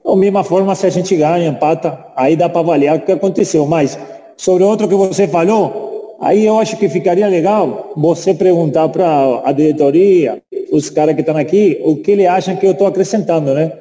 Da 0.04 0.14
mesma 0.14 0.44
forma, 0.44 0.74
se 0.76 0.86
a 0.86 0.90
gente 0.90 1.16
ganha, 1.16 1.48
empata, 1.48 1.98
aí 2.14 2.36
dá 2.36 2.48
para 2.48 2.60
avaliar 2.60 2.96
o 2.96 3.00
que 3.00 3.10
aconteceu. 3.10 3.66
Mas 3.66 3.98
sobre 4.36 4.62
outro 4.62 4.86
que 4.86 4.94
você 4.94 5.26
falou, 5.26 5.83
Aí 6.20 6.46
eu 6.46 6.58
acho 6.58 6.76
que 6.76 6.88
ficaria 6.88 7.26
legal 7.26 7.92
você 7.96 8.34
perguntar 8.34 8.88
para 8.88 9.42
a 9.44 9.52
diretoria, 9.52 10.42
os 10.70 10.90
caras 10.90 11.14
que 11.14 11.20
estão 11.20 11.36
aqui, 11.36 11.80
o 11.84 11.96
que 11.96 12.12
eles 12.12 12.26
acham 12.26 12.56
que 12.56 12.66
eu 12.66 12.72
estou 12.72 12.86
acrescentando, 12.86 13.52
né? 13.54 13.72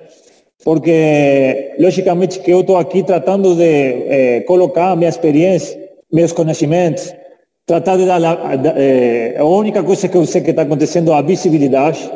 Porque, 0.64 1.74
logicamente, 1.80 2.40
que 2.40 2.52
eu 2.52 2.62
estou 2.62 2.78
aqui 2.78 3.04
tratando 3.04 3.56
de 3.56 3.64
é, 3.64 4.42
colocar 4.42 4.96
minha 4.96 5.10
experiência, 5.10 5.78
meus 6.12 6.32
conhecimentos, 6.32 7.14
tratar 7.66 7.98
de 7.98 8.06
dar 8.06 8.24
a, 8.24 8.54
é, 8.78 9.36
a 9.38 9.44
única 9.44 9.84
coisa 9.84 10.08
que 10.08 10.16
eu 10.16 10.26
sei 10.26 10.42
que 10.42 10.52
está 10.52 10.62
acontecendo 10.62 11.12
é 11.12 11.16
a 11.16 11.22
visibilidade, 11.22 12.10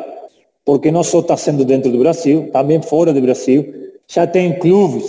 porque 0.64 0.90
não 0.90 1.02
só 1.02 1.20
está 1.20 1.36
sendo 1.36 1.64
dentro 1.64 1.90
do 1.90 1.98
Brasil, 1.98 2.48
também 2.52 2.80
fora 2.80 3.12
do 3.12 3.20
Brasil. 3.20 3.74
Já 4.06 4.26
tem 4.26 4.58
clubes 4.58 5.04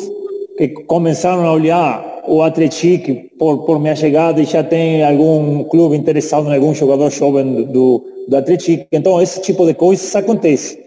que 0.58 0.70
começaram 0.70 1.46
a 1.46 1.54
olhar 1.54 2.09
o 2.30 2.44
Atlético 2.44 3.36
por, 3.38 3.66
por 3.66 3.80
minha 3.80 3.96
chegada 3.96 4.44
já 4.44 4.64
tem 4.64 5.04
algum 5.04 5.64
clube 5.64 5.98
interessado 5.98 6.48
em 6.50 6.56
algum 6.56 6.74
jogador 6.74 7.10
jovem 7.10 7.64
do, 7.64 8.06
do 8.28 8.38
Atlético. 8.38 8.86
Então, 8.92 9.22
esse 9.22 9.42
tipo 9.42 9.66
de 9.66 9.74
coisas 9.74 10.16
acontece. 10.16 10.80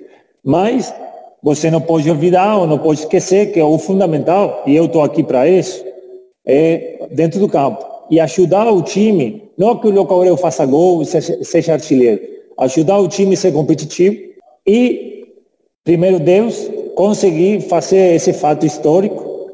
Mas 0.45 0.95
você 1.43 1.71
não 1.71 1.81
pode 1.81 2.09
olvidar 2.09 2.57
ou 2.59 2.67
não 2.67 2.79
pode 2.79 3.01
esquecer 3.01 3.53
que 3.53 3.61
o 3.61 3.77
fundamental, 3.79 4.63
e 4.67 4.77
eu 4.77 4.85
estou 4.85 5.03
aqui 5.03 5.23
para 5.23 5.49
isso, 5.49 5.85
é 6.47 7.09
dentro 7.11 7.41
do 7.41 7.49
campo. 7.49 7.85
E 8.11 8.21
ajudar 8.21 8.71
o 8.71 8.83
time, 8.83 9.43
não 9.59 9.77
que 9.77 9.89
o 9.89 9.91
Louco 9.91 10.15
Aureu 10.15 10.37
faça 10.37 10.65
gol 10.65 11.03
e 11.03 11.07
seja, 11.07 11.43
seja 11.43 11.73
artilheiro, 11.73 12.21
ajudar 12.59 12.99
o 12.99 13.09
time 13.09 13.35
a 13.35 13.37
ser 13.37 13.53
competitivo 13.53 14.17
e, 14.67 15.25
primeiro 15.83 16.21
Deus, 16.21 16.71
conseguir 16.95 17.63
fazer 17.63 18.15
esse 18.15 18.33
fato 18.33 18.65
histórico 18.65 19.51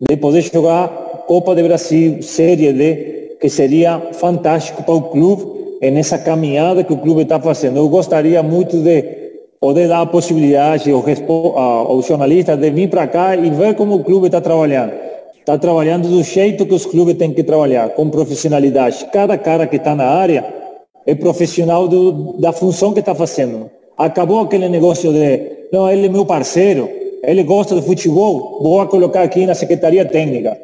de 0.00 0.16
poder 0.16 0.42
jogar 0.42 1.03
Copa 1.26 1.54
de 1.54 1.62
Brasil, 1.62 2.22
Série 2.22 2.72
D, 2.72 3.36
que 3.40 3.48
seria 3.48 4.00
fantástico 4.12 4.82
para 4.82 4.94
o 4.94 5.02
clube 5.02 5.54
nessa 5.90 6.18
caminhada 6.18 6.84
que 6.84 6.92
o 6.92 6.98
clube 6.98 7.22
está 7.22 7.40
fazendo. 7.40 7.78
Eu 7.78 7.88
gostaria 7.88 8.42
muito 8.42 8.78
de 8.78 9.02
poder 9.60 9.88
dar 9.88 10.02
a 10.02 10.06
possibilidade 10.06 10.90
aos 10.90 12.06
jornalistas 12.06 12.58
de 12.58 12.70
vir 12.70 12.88
para 12.88 13.06
cá 13.06 13.36
e 13.36 13.50
ver 13.50 13.74
como 13.74 13.96
o 13.96 14.04
clube 14.04 14.26
está 14.26 14.40
trabalhando. 14.40 14.92
Está 15.38 15.58
trabalhando 15.58 16.08
do 16.08 16.22
jeito 16.22 16.64
que 16.64 16.74
os 16.74 16.86
clubes 16.86 17.16
têm 17.16 17.32
que 17.32 17.42
trabalhar, 17.42 17.90
com 17.90 18.08
profissionalidade. 18.08 19.06
Cada 19.12 19.36
cara 19.36 19.66
que 19.66 19.76
está 19.76 19.94
na 19.94 20.06
área 20.06 20.44
é 21.06 21.14
profissional 21.14 21.86
do, 21.86 22.34
da 22.38 22.52
função 22.52 22.92
que 22.92 23.00
está 23.00 23.14
fazendo. 23.14 23.70
Acabou 23.96 24.40
aquele 24.40 24.68
negócio 24.68 25.12
de, 25.12 25.68
não, 25.72 25.90
ele 25.90 26.06
é 26.06 26.08
meu 26.08 26.24
parceiro, 26.24 26.88
ele 27.22 27.42
gosta 27.42 27.74
de 27.74 27.82
futebol, 27.82 28.58
vou 28.62 28.86
colocar 28.86 29.22
aqui 29.22 29.46
na 29.46 29.54
Secretaria 29.54 30.04
Técnica. 30.04 30.58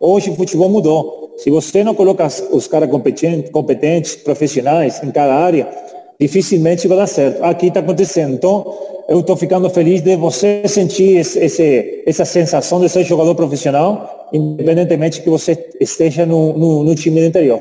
Hoje 0.00 0.30
o 0.30 0.34
futebol 0.34 0.68
mudou. 0.68 1.34
Se 1.38 1.50
você 1.50 1.84
não 1.84 1.94
coloca 1.94 2.26
os 2.50 2.66
caras 2.66 2.90
competentes, 2.90 3.50
competentes, 3.50 4.16
profissionais 4.16 5.02
em 5.02 5.10
cada 5.10 5.34
área, 5.34 5.68
dificilmente 6.18 6.88
vai 6.88 6.96
dar 6.96 7.06
certo. 7.06 7.42
Aqui 7.44 7.66
está 7.66 7.80
acontecendo. 7.80 8.34
Então, 8.34 8.78
eu 9.08 9.20
estou 9.20 9.36
ficando 9.36 9.68
feliz 9.70 10.00
de 10.00 10.16
você 10.16 10.66
sentir 10.66 11.18
esse, 11.18 11.38
esse, 11.38 12.02
essa 12.06 12.24
sensação 12.24 12.80
de 12.80 12.88
ser 12.88 13.04
jogador 13.04 13.34
profissional, 13.34 14.28
independentemente 14.32 15.22
que 15.22 15.30
você 15.30 15.70
esteja 15.80 16.24
no, 16.24 16.56
no, 16.56 16.84
no 16.84 16.94
time 16.94 17.20
do 17.20 17.26
interior. 17.26 17.60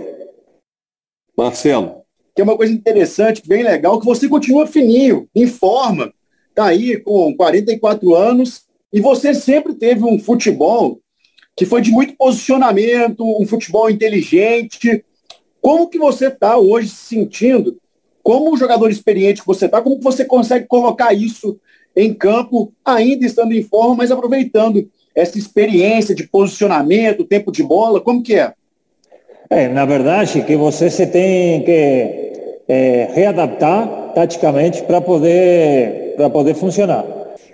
Marcelo. 1.38 2.04
Que 2.34 2.42
é 2.42 2.44
uma 2.44 2.58
coisa 2.58 2.74
interessante, 2.74 3.44
bem 3.46 3.64
legal, 3.64 4.00
que 4.00 4.06
você 4.06 4.28
continua 4.28 4.68
fininho, 4.68 5.28
em 5.36 5.48
forma 5.48 6.14
está 6.50 6.68
aí 6.68 6.98
com 6.98 7.36
44 7.36 8.16
anos 8.16 8.62
e 8.92 9.02
você 9.02 9.34
sempre 9.34 9.74
teve 9.74 10.06
um 10.06 10.18
futebol 10.18 11.02
que 11.56 11.66
foi 11.66 11.82
de 11.82 11.92
muito 11.92 12.16
posicionamento, 12.18 13.24
um 13.42 13.48
futebol 13.48 13.90
inteligente. 13.90 15.04
Como 15.62 15.88
que 15.88 15.98
você 15.98 16.28
está 16.28 16.58
hoje 16.58 16.90
se 16.90 17.16
sentindo? 17.16 17.78
Como 18.22 18.54
um 18.54 18.58
jogador 18.58 18.90
experiente 18.90 19.42
que 19.42 19.48
você 19.48 19.66
está, 19.66 19.82
como 19.82 19.98
que 19.98 20.04
você 20.04 20.26
consegue 20.26 20.66
colocar 20.68 21.14
isso 21.14 21.58
em 21.96 22.14
campo, 22.14 22.74
ainda 22.84 23.26
estando 23.26 23.54
em 23.54 23.64
forma, 23.64 23.96
mas 23.96 24.12
aproveitando 24.12 24.90
essa 25.16 25.38
experiência 25.38 26.14
de 26.14 26.28
posicionamento, 26.28 27.24
tempo 27.24 27.52
de 27.52 27.64
bola, 27.64 28.02
como 28.02 28.22
que 28.22 28.36
é? 28.36 28.54
É, 29.50 29.68
na 29.70 29.86
verdade, 29.86 30.42
que 30.42 30.56
você 30.58 30.90
se 30.90 31.08
tem 31.08 31.64
que 31.64 32.34
é, 32.68 33.10
readaptar 33.14 34.12
taticamente 34.14 34.84
para 34.84 35.00
poder, 35.00 36.16
para 36.18 36.30
poder 36.30 36.56
funcionar. 36.56 37.06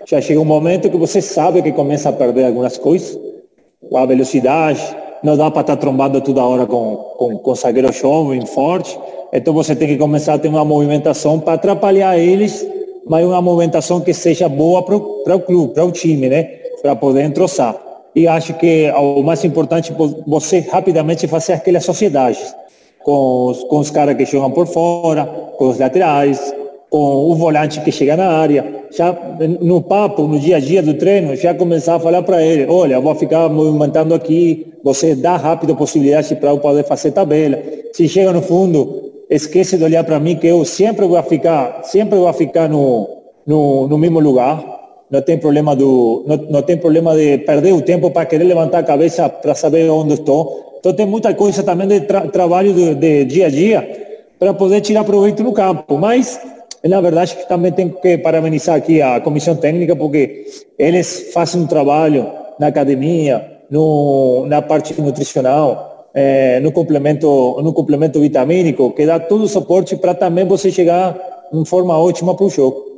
Já 0.06 0.20
chega 0.20 0.40
um 0.40 0.44
momento 0.44 0.90
que 0.90 0.96
você 0.96 1.20
sabe 1.20 1.62
que 1.62 1.70
começa 1.70 2.08
a 2.08 2.12
perder 2.12 2.46
algumas 2.46 2.76
coisas, 2.76 3.16
a 3.96 4.06
velocidade, 4.06 4.80
não 5.22 5.36
dá 5.36 5.50
para 5.50 5.60
estar 5.60 5.76
tá 5.76 5.80
trombando 5.80 6.20
toda 6.20 6.42
hora 6.42 6.66
com, 6.66 6.96
com, 7.16 7.38
com 7.38 7.54
zagueiro 7.54 7.92
jovem, 7.92 8.44
forte, 8.46 8.98
então 9.32 9.54
você 9.54 9.74
tem 9.74 9.88
que 9.88 9.96
começar 9.96 10.34
a 10.34 10.38
ter 10.38 10.48
uma 10.48 10.64
movimentação 10.64 11.40
para 11.40 11.54
atrapalhar 11.54 12.18
eles, 12.18 12.66
mas 13.06 13.24
uma 13.24 13.40
movimentação 13.40 14.00
que 14.00 14.12
seja 14.12 14.48
boa 14.48 14.82
para 14.82 14.96
o 14.96 15.40
clube, 15.40 15.74
para 15.74 15.84
o 15.84 15.90
time, 15.90 16.28
né? 16.28 16.42
Para 16.82 16.94
poder 16.94 17.22
entroçar. 17.22 17.74
E 18.14 18.28
acho 18.28 18.52
que 18.54 18.90
o 18.90 19.22
mais 19.22 19.42
importante 19.44 19.90
é 19.90 19.94
você 20.26 20.60
rapidamente 20.60 21.26
fazer 21.26 21.54
aquelas 21.54 21.84
sociedades 21.84 22.54
com 23.02 23.46
os, 23.46 23.64
com 23.64 23.78
os 23.78 23.90
caras 23.90 24.16
que 24.16 24.26
jogam 24.26 24.50
por 24.50 24.66
fora, 24.66 25.24
com 25.56 25.68
os 25.68 25.78
laterais, 25.78 26.54
com 26.92 27.30
o 27.30 27.34
volante 27.34 27.80
que 27.80 27.90
chega 27.90 28.18
na 28.18 28.28
área. 28.28 28.84
Já 28.90 29.16
no 29.62 29.80
papo, 29.80 30.24
no 30.24 30.38
dia 30.38 30.58
a 30.58 30.60
dia 30.60 30.82
do 30.82 30.92
treino, 30.92 31.34
já 31.34 31.54
começar 31.54 31.94
a 31.94 31.98
falar 31.98 32.22
para 32.22 32.42
ele, 32.42 32.66
olha, 32.68 33.00
vou 33.00 33.14
ficar 33.14 33.48
movimentando 33.48 34.14
aqui, 34.14 34.74
você 34.84 35.14
dá 35.14 35.38
rápido 35.38 35.74
possibilidade 35.74 36.36
para 36.36 36.50
eu 36.50 36.58
poder 36.58 36.84
fazer 36.84 37.12
tabela. 37.12 37.58
Se 37.94 38.06
chega 38.06 38.30
no 38.30 38.42
fundo, 38.42 39.10
esquece 39.30 39.78
de 39.78 39.84
olhar 39.84 40.04
para 40.04 40.20
mim 40.20 40.36
que 40.36 40.46
eu 40.46 40.66
sempre 40.66 41.06
vou 41.06 41.22
ficar, 41.22 41.80
sempre 41.82 42.18
vou 42.18 42.30
ficar 42.34 42.68
no, 42.68 43.08
no, 43.46 43.88
no 43.88 43.96
mesmo 43.96 44.20
lugar. 44.20 44.62
Não 45.10 45.22
tem 45.22 45.38
problema 45.38 45.74
do, 45.74 46.24
não, 46.26 46.36
não 46.50 46.62
tem 46.62 46.76
problema 46.76 47.16
de 47.16 47.38
perder 47.38 47.72
o 47.72 47.80
tempo 47.80 48.10
para 48.10 48.26
querer 48.26 48.44
levantar 48.44 48.80
a 48.80 48.82
cabeça 48.82 49.30
para 49.30 49.54
saber 49.54 49.88
onde 49.88 50.12
estou. 50.12 50.76
Então 50.78 50.92
tem 50.92 51.06
muita 51.06 51.32
coisa 51.32 51.62
também 51.62 51.88
de 51.88 52.00
tra 52.00 52.20
trabalho 52.28 52.74
de, 52.74 52.94
de 52.94 53.24
dia 53.24 53.46
a 53.46 53.50
dia 53.50 54.02
para 54.38 54.52
poder 54.52 54.82
tirar 54.82 55.04
proveito 55.04 55.42
no 55.42 55.52
campo. 55.52 55.96
Mas 55.96 56.38
na 56.88 57.00
verdade 57.00 57.36
que 57.36 57.48
também 57.48 57.72
tem 57.72 57.88
que 57.88 58.18
parabenizar 58.18 58.76
aqui 58.76 59.00
a 59.00 59.20
comissão 59.20 59.54
técnica 59.54 59.94
porque 59.94 60.46
eles 60.78 61.30
fazem 61.32 61.62
um 61.62 61.66
trabalho 61.66 62.26
na 62.58 62.66
academia, 62.66 63.60
no, 63.70 64.46
na 64.46 64.60
parte 64.60 65.00
nutricional, 65.00 66.08
é, 66.12 66.60
no 66.60 66.72
complemento 66.72 67.60
no 67.62 67.72
complemento 67.72 68.20
vitamínico, 68.20 68.90
que 68.92 69.06
dá 69.06 69.18
todo 69.18 69.44
o 69.44 69.48
suporte 69.48 69.96
para 69.96 70.14
também 70.14 70.44
você 70.44 70.70
chegar 70.70 71.16
em 71.52 71.64
forma 71.64 71.98
ótima 71.98 72.34
para 72.34 72.46
o 72.46 72.50
jogo. 72.50 72.91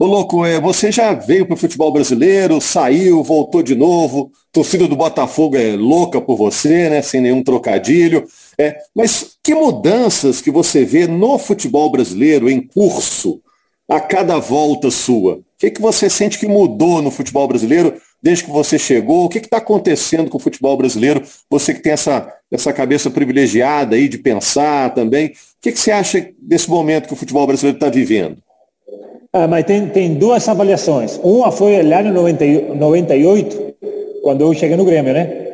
Ô 0.00 0.06
louco, 0.06 0.44
é, 0.44 0.60
você 0.60 0.92
já 0.92 1.12
veio 1.12 1.44
para 1.44 1.54
o 1.54 1.56
futebol 1.56 1.90
brasileiro, 1.90 2.60
saiu, 2.60 3.20
voltou 3.20 3.64
de 3.64 3.74
novo, 3.74 4.30
torcida 4.52 4.86
do 4.86 4.94
Botafogo 4.94 5.56
é 5.56 5.74
louca 5.74 6.20
por 6.20 6.36
você, 6.36 6.88
né? 6.88 7.02
Sem 7.02 7.20
nenhum 7.20 7.42
trocadilho. 7.42 8.24
É, 8.56 8.78
mas 8.94 9.36
que 9.42 9.56
mudanças 9.56 10.40
que 10.40 10.52
você 10.52 10.84
vê 10.84 11.08
no 11.08 11.36
futebol 11.36 11.90
brasileiro 11.90 12.48
em 12.48 12.64
curso 12.64 13.42
a 13.90 13.98
cada 13.98 14.38
volta 14.38 14.88
sua? 14.88 15.38
O 15.38 15.44
que, 15.58 15.72
que 15.72 15.82
você 15.82 16.08
sente 16.08 16.38
que 16.38 16.46
mudou 16.46 17.02
no 17.02 17.10
futebol 17.10 17.48
brasileiro 17.48 18.00
desde 18.22 18.44
que 18.44 18.50
você 18.52 18.78
chegou? 18.78 19.24
O 19.24 19.28
que 19.28 19.38
está 19.38 19.56
acontecendo 19.56 20.30
com 20.30 20.36
o 20.36 20.40
futebol 20.40 20.76
brasileiro? 20.76 21.24
Você 21.50 21.74
que 21.74 21.82
tem 21.82 21.90
essa, 21.90 22.32
essa 22.52 22.72
cabeça 22.72 23.10
privilegiada 23.10 23.96
aí 23.96 24.08
de 24.08 24.18
pensar 24.18 24.94
também. 24.94 25.30
O 25.30 25.32
que, 25.60 25.72
que 25.72 25.80
você 25.80 25.90
acha 25.90 26.30
desse 26.40 26.70
momento 26.70 27.08
que 27.08 27.14
o 27.14 27.16
futebol 27.16 27.48
brasileiro 27.48 27.76
está 27.76 27.90
vivendo? 27.90 28.38
Ah, 29.32 29.46
mas 29.46 29.64
tem, 29.64 29.86
tem 29.88 30.14
duas 30.14 30.48
avaliações. 30.48 31.20
Uma 31.22 31.52
foi 31.52 31.82
no 31.82 31.94
ano 31.94 32.12
90, 32.12 32.74
98, 32.74 33.74
quando 34.22 34.40
eu 34.42 34.54
cheguei 34.54 34.76
no 34.76 34.84
Grêmio, 34.84 35.12
né? 35.12 35.46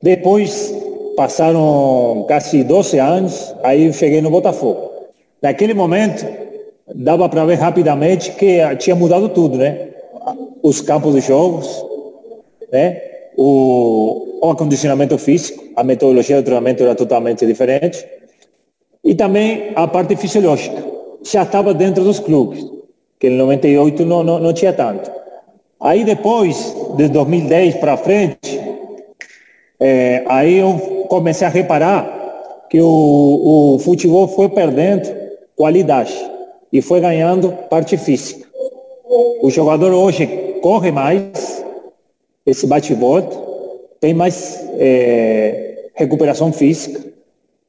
Depois 0.00 0.74
passaram 1.16 2.24
quase 2.26 2.64
12 2.64 2.98
anos, 2.98 3.54
aí 3.62 3.86
eu 3.86 3.92
cheguei 3.92 4.20
no 4.20 4.30
Botafogo. 4.30 4.90
Naquele 5.40 5.74
momento, 5.74 6.26
dava 6.94 7.28
para 7.28 7.44
ver 7.44 7.54
rapidamente 7.54 8.32
que 8.32 8.58
tinha 8.76 8.96
mudado 8.96 9.28
tudo, 9.28 9.58
né? 9.58 9.92
os 10.62 10.80
campos 10.80 11.14
de 11.14 11.20
jogos, 11.20 11.84
né? 12.70 13.02
o, 13.36 14.38
o 14.40 14.50
acondicionamento 14.50 15.18
físico, 15.18 15.64
a 15.76 15.82
metodologia 15.82 16.36
de 16.36 16.42
treinamento 16.42 16.82
era 16.82 16.94
totalmente 16.94 17.44
diferente, 17.44 18.06
e 19.04 19.14
também 19.14 19.72
a 19.74 19.86
parte 19.88 20.14
fisiológica. 20.16 20.92
Já 21.24 21.42
estava 21.42 21.74
dentro 21.74 22.04
dos 22.04 22.20
clubes, 22.20 22.64
que 23.22 23.28
em 23.28 23.36
98 23.36 24.04
não, 24.04 24.24
não, 24.24 24.40
não 24.40 24.52
tinha 24.52 24.72
tanto. 24.72 25.08
Aí 25.80 26.02
depois, 26.02 26.74
de 26.96 27.06
2010 27.06 27.76
para 27.76 27.96
frente, 27.96 28.60
é, 29.78 30.24
aí 30.26 30.58
eu 30.58 31.06
comecei 31.08 31.46
a 31.46 31.50
reparar 31.50 32.66
que 32.68 32.80
o, 32.80 33.74
o 33.76 33.78
futebol 33.78 34.26
foi 34.26 34.48
perdendo 34.48 35.08
qualidade 35.54 36.12
e 36.72 36.82
foi 36.82 37.00
ganhando 37.00 37.52
parte 37.70 37.96
física. 37.96 38.44
O 39.40 39.48
jogador 39.50 39.92
hoje 39.92 40.26
corre 40.60 40.90
mais, 40.90 41.64
esse 42.44 42.66
bate-volta, 42.66 43.38
tem 44.00 44.12
mais 44.12 44.68
é, 44.80 45.90
recuperação 45.94 46.52
física, 46.52 47.00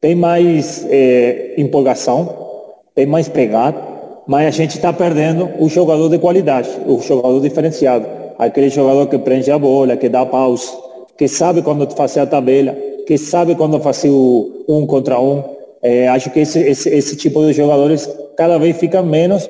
tem 0.01 0.15
mais 0.15 0.83
é, 0.89 1.53
empolgação, 1.59 2.81
tem 2.95 3.05
mais 3.05 3.29
pegada, 3.29 3.92
mas 4.27 4.47
a 4.47 4.51
gente 4.51 4.75
está 4.75 4.93
perdendo 4.93 5.49
o 5.59 5.67
jogador 5.69 6.09
de 6.09 6.17
qualidade, 6.17 6.69
o 6.85 7.01
jogador 7.01 7.39
diferenciado, 7.41 8.05
aquele 8.37 8.69
jogador 8.69 9.07
que 9.07 9.17
prende 9.17 9.51
a 9.51 9.57
bola, 9.57 9.97
que 9.97 10.09
dá 10.09 10.25
pausa, 10.25 10.71
que 11.17 11.27
sabe 11.27 11.61
quando 11.61 11.89
fazer 11.95 12.21
a 12.21 12.25
tabela, 12.25 12.75
que 13.05 13.17
sabe 13.17 13.55
quando 13.55 13.79
fazer 13.79 14.09
o 14.09 14.63
um 14.67 14.85
contra 14.85 15.19
um. 15.19 15.43
É, 15.81 16.07
acho 16.07 16.29
que 16.29 16.39
esse, 16.39 16.59
esse, 16.59 16.89
esse 16.89 17.15
tipo 17.17 17.45
de 17.45 17.53
jogadores 17.53 18.09
cada 18.37 18.57
vez 18.57 18.77
fica 18.77 19.01
menos 19.01 19.49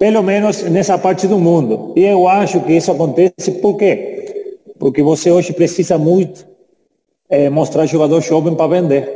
pelo 0.00 0.22
menos 0.22 0.62
nessa 0.62 0.96
parte 0.96 1.26
do 1.26 1.38
mundo. 1.38 1.92
E 1.94 2.02
eu 2.02 2.26
acho 2.26 2.58
que 2.60 2.72
isso 2.72 2.90
acontece 2.90 3.52
por 3.60 3.76
quê? 3.76 4.54
Porque 4.78 5.02
você 5.02 5.30
hoje 5.30 5.52
precisa 5.52 5.98
muito 5.98 6.46
é, 7.28 7.50
mostrar 7.50 7.84
jogador 7.84 8.22
jovem 8.22 8.54
para 8.54 8.66
vender. 8.66 9.12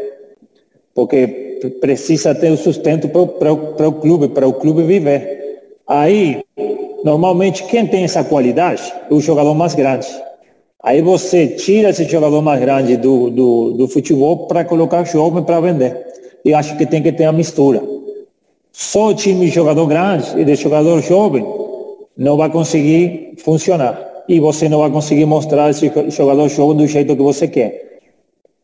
Porque 0.95 1.44
precisa 1.81 2.35
ter 2.35 2.51
o 2.51 2.57
sustento 2.57 3.09
para 3.09 3.53
o 3.89 3.93
clube, 3.93 4.29
para 4.29 4.47
o 4.47 4.53
clube 4.53 4.83
viver. 4.83 5.61
Aí, 5.87 6.43
normalmente, 7.05 7.65
quem 7.65 7.87
tem 7.87 8.05
essa 8.05 8.25
qualidade 8.25 8.83
é 9.11 9.15
o 9.15 9.21
jogador 9.21 9.55
mais 9.55 9.75
grande. 9.75 10.07
Aí 10.83 11.01
você 11.01 11.47
tira 11.47 11.89
esse 11.91 12.05
jogador 12.05 12.43
mais 12.43 12.61
grande 12.61 12.97
do, 12.97 13.31
do, 13.31 13.71
do 13.73 13.89
futebol 13.89 14.47
para 14.47 14.65
colocar 14.65 15.05
jovem 15.05 15.43
para 15.43 15.61
vender. 15.61 15.97
E 16.45 16.53
acho 16.53 16.77
que 16.77 16.85
tem 16.85 17.03
que 17.03 17.11
ter 17.11 17.25
a 17.25 17.33
mistura. 17.33 17.83
Só 18.71 19.09
o 19.09 19.15
time 19.15 19.47
de 19.47 19.53
jogador 19.53 19.87
grande 19.87 20.39
e 20.39 20.45
de 20.45 20.55
jogador 20.57 21.01
jovem 21.01 21.47
não 22.17 22.37
vai 22.37 22.51
conseguir 22.51 23.35
funcionar. 23.39 23.99
E 24.29 24.39
você 24.39 24.69
não 24.69 24.81
vai 24.81 24.91
conseguir 24.91 25.25
mostrar 25.25 25.71
esse 25.71 25.91
jogador 26.09 26.49
jovem 26.49 26.77
do 26.77 26.87
jeito 26.87 27.17
que 27.17 27.23
você 27.23 27.49
quer. 27.49 27.94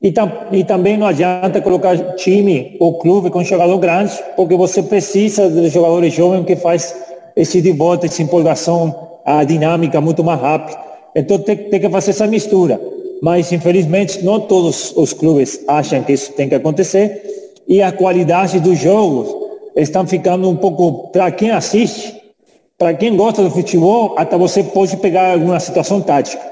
E, 0.03 0.11
tam, 0.13 0.33
e 0.51 0.65
também 0.65 0.97
não 0.97 1.07
adianta 1.07 1.61
colocar 1.61 1.97
time 2.15 2.77
ou 2.81 2.99
clube 2.99 3.29
com 3.29 3.45
jogador 3.45 3.77
grande, 3.79 4.19
porque 4.35 4.57
você 4.57 4.83
precisa 4.83 5.51
de 5.51 5.69
jogadores 5.69 6.15
jovens 6.15 6.47
que 6.47 6.57
faz 6.57 6.95
esse 7.37 7.61
de 7.61 7.73
volta, 7.73 8.07
essa 8.07 8.23
empolgação, 8.23 9.21
a 9.25 9.45
dinâmica 9.45 10.01
muito 10.01 10.25
mais 10.25 10.41
rápida. 10.41 10.79
Então 11.15 11.39
tem, 11.39 11.57
tem 11.57 11.81
que 11.81 11.89
fazer 11.91 12.13
essa 12.13 12.27
mistura. 12.27 12.81
Mas 13.21 13.53
infelizmente 13.53 14.25
não 14.25 14.41
todos 14.41 14.97
os 14.97 15.13
clubes 15.13 15.63
acham 15.69 16.03
que 16.03 16.15
isso 16.15 16.33
tem 16.33 16.49
que 16.49 16.55
acontecer 16.55 17.23
e 17.69 17.83
a 17.83 17.93
qualidade 17.93 18.59
dos 18.59 18.79
jogos 18.79 19.29
estão 19.77 20.07
ficando 20.07 20.49
um 20.49 20.57
pouco, 20.57 21.09
para 21.09 21.31
quem 21.31 21.51
assiste, 21.51 22.21
para 22.77 22.95
quem 22.95 23.15
gosta 23.15 23.43
do 23.43 23.51
futebol, 23.51 24.15
até 24.17 24.37
você 24.37 24.65
pode 24.65 24.97
pegar 24.97 25.35
alguma 25.35 25.61
situação 25.61 26.01
tática. 26.01 26.43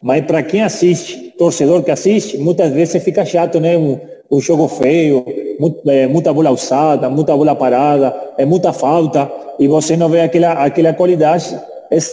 Mas 0.00 0.24
para 0.24 0.42
quem 0.42 0.62
assiste, 0.62 1.34
torcedor 1.36 1.82
que 1.82 1.90
assiste, 1.90 2.38
muitas 2.38 2.72
vezes 2.72 3.02
fica 3.02 3.24
chato, 3.24 3.58
né? 3.58 3.76
Um, 3.76 3.98
um 4.30 4.40
jogo 4.40 4.68
feio, 4.68 5.24
muito, 5.58 5.88
é, 5.90 6.06
muita 6.06 6.32
bola 6.32 6.50
alçada, 6.50 7.08
muita 7.08 7.36
bola 7.36 7.54
parada, 7.54 8.14
é 8.36 8.44
muita 8.44 8.72
falta, 8.72 9.30
e 9.58 9.66
você 9.66 9.96
não 9.96 10.08
vê 10.08 10.20
aquela, 10.20 10.52
aquela 10.64 10.92
qualidade, 10.92 11.58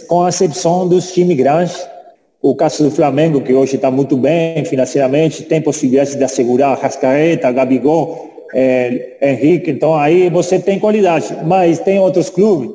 com 0.08 0.22
a 0.22 0.30
exceção 0.30 0.88
dos 0.88 1.12
times 1.12 1.36
grandes. 1.36 1.86
O 2.40 2.54
caso 2.54 2.84
do 2.84 2.90
Flamengo, 2.90 3.40
que 3.40 3.52
hoje 3.52 3.76
está 3.76 3.90
muito 3.90 4.16
bem 4.16 4.64
financeiramente, 4.64 5.42
tem 5.42 5.60
possibilidade 5.60 6.16
de 6.16 6.24
assegurar 6.24 6.78
Rascaeta, 6.78 7.52
Gabigol, 7.52 8.46
é, 8.54 9.16
Henrique, 9.20 9.70
então 9.70 9.94
aí 9.94 10.30
você 10.30 10.58
tem 10.58 10.78
qualidade. 10.78 11.36
Mas 11.44 11.78
tem 11.80 11.98
outros 11.98 12.30
clubes 12.30 12.70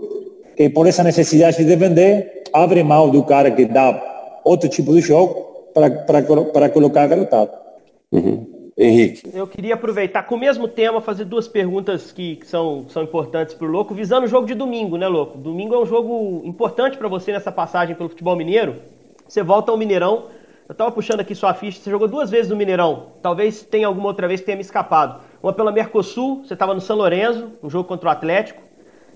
que 0.55 0.69
por 0.69 0.85
essa 0.87 1.03
necessidade 1.03 1.63
de 1.63 1.75
vender, 1.75 2.43
abre 2.53 2.83
mão 2.83 3.09
do 3.09 3.23
cara 3.23 3.49
que 3.49 3.65
dá 3.65 4.10
outro 4.43 4.69
tipo 4.69 4.93
de 4.93 5.01
jogo 5.01 5.51
para 5.73 6.69
colocar 6.69 7.03
a 7.03 7.07
garotada. 7.07 7.51
Uhum. 8.11 8.61
Henrique. 8.77 9.29
Eu 9.33 9.45
queria 9.45 9.75
aproveitar 9.75 10.23
com 10.23 10.35
o 10.35 10.39
mesmo 10.39 10.67
tema, 10.67 11.01
fazer 11.01 11.25
duas 11.25 11.47
perguntas 11.47 12.11
que, 12.11 12.37
que 12.37 12.47
são, 12.47 12.85
são 12.89 13.03
importantes 13.03 13.53
para 13.53 13.67
o 13.67 13.69
Louco, 13.69 13.93
visando 13.93 14.25
o 14.25 14.29
jogo 14.29 14.47
de 14.47 14.55
domingo, 14.55 14.97
né, 14.97 15.07
Louco? 15.07 15.37
Domingo 15.37 15.75
é 15.75 15.79
um 15.79 15.85
jogo 15.85 16.41
importante 16.45 16.97
para 16.97 17.07
você 17.07 17.31
nessa 17.31 17.51
passagem 17.51 17.95
pelo 17.95 18.09
futebol 18.09 18.35
mineiro. 18.35 18.75
Você 19.27 19.43
volta 19.43 19.71
ao 19.71 19.77
Mineirão. 19.77 20.25
Eu 20.67 20.73
estava 20.73 20.91
puxando 20.91 21.19
aqui 21.19 21.35
sua 21.35 21.53
ficha, 21.53 21.79
você 21.79 21.91
jogou 21.91 22.07
duas 22.07 22.29
vezes 22.29 22.49
no 22.49 22.55
Mineirão. 22.55 23.07
Talvez 23.21 23.61
tenha 23.61 23.87
alguma 23.87 24.07
outra 24.07 24.27
vez 24.27 24.39
que 24.39 24.45
tenha 24.45 24.55
me 24.55 24.61
escapado. 24.61 25.21
Uma 25.43 25.53
pela 25.53 25.71
Mercosul, 25.71 26.43
você 26.43 26.53
estava 26.53 26.73
no 26.73 26.81
São 26.81 26.97
Lourenço, 26.97 27.51
um 27.61 27.69
jogo 27.69 27.87
contra 27.87 28.07
o 28.07 28.11
Atlético. 28.11 28.61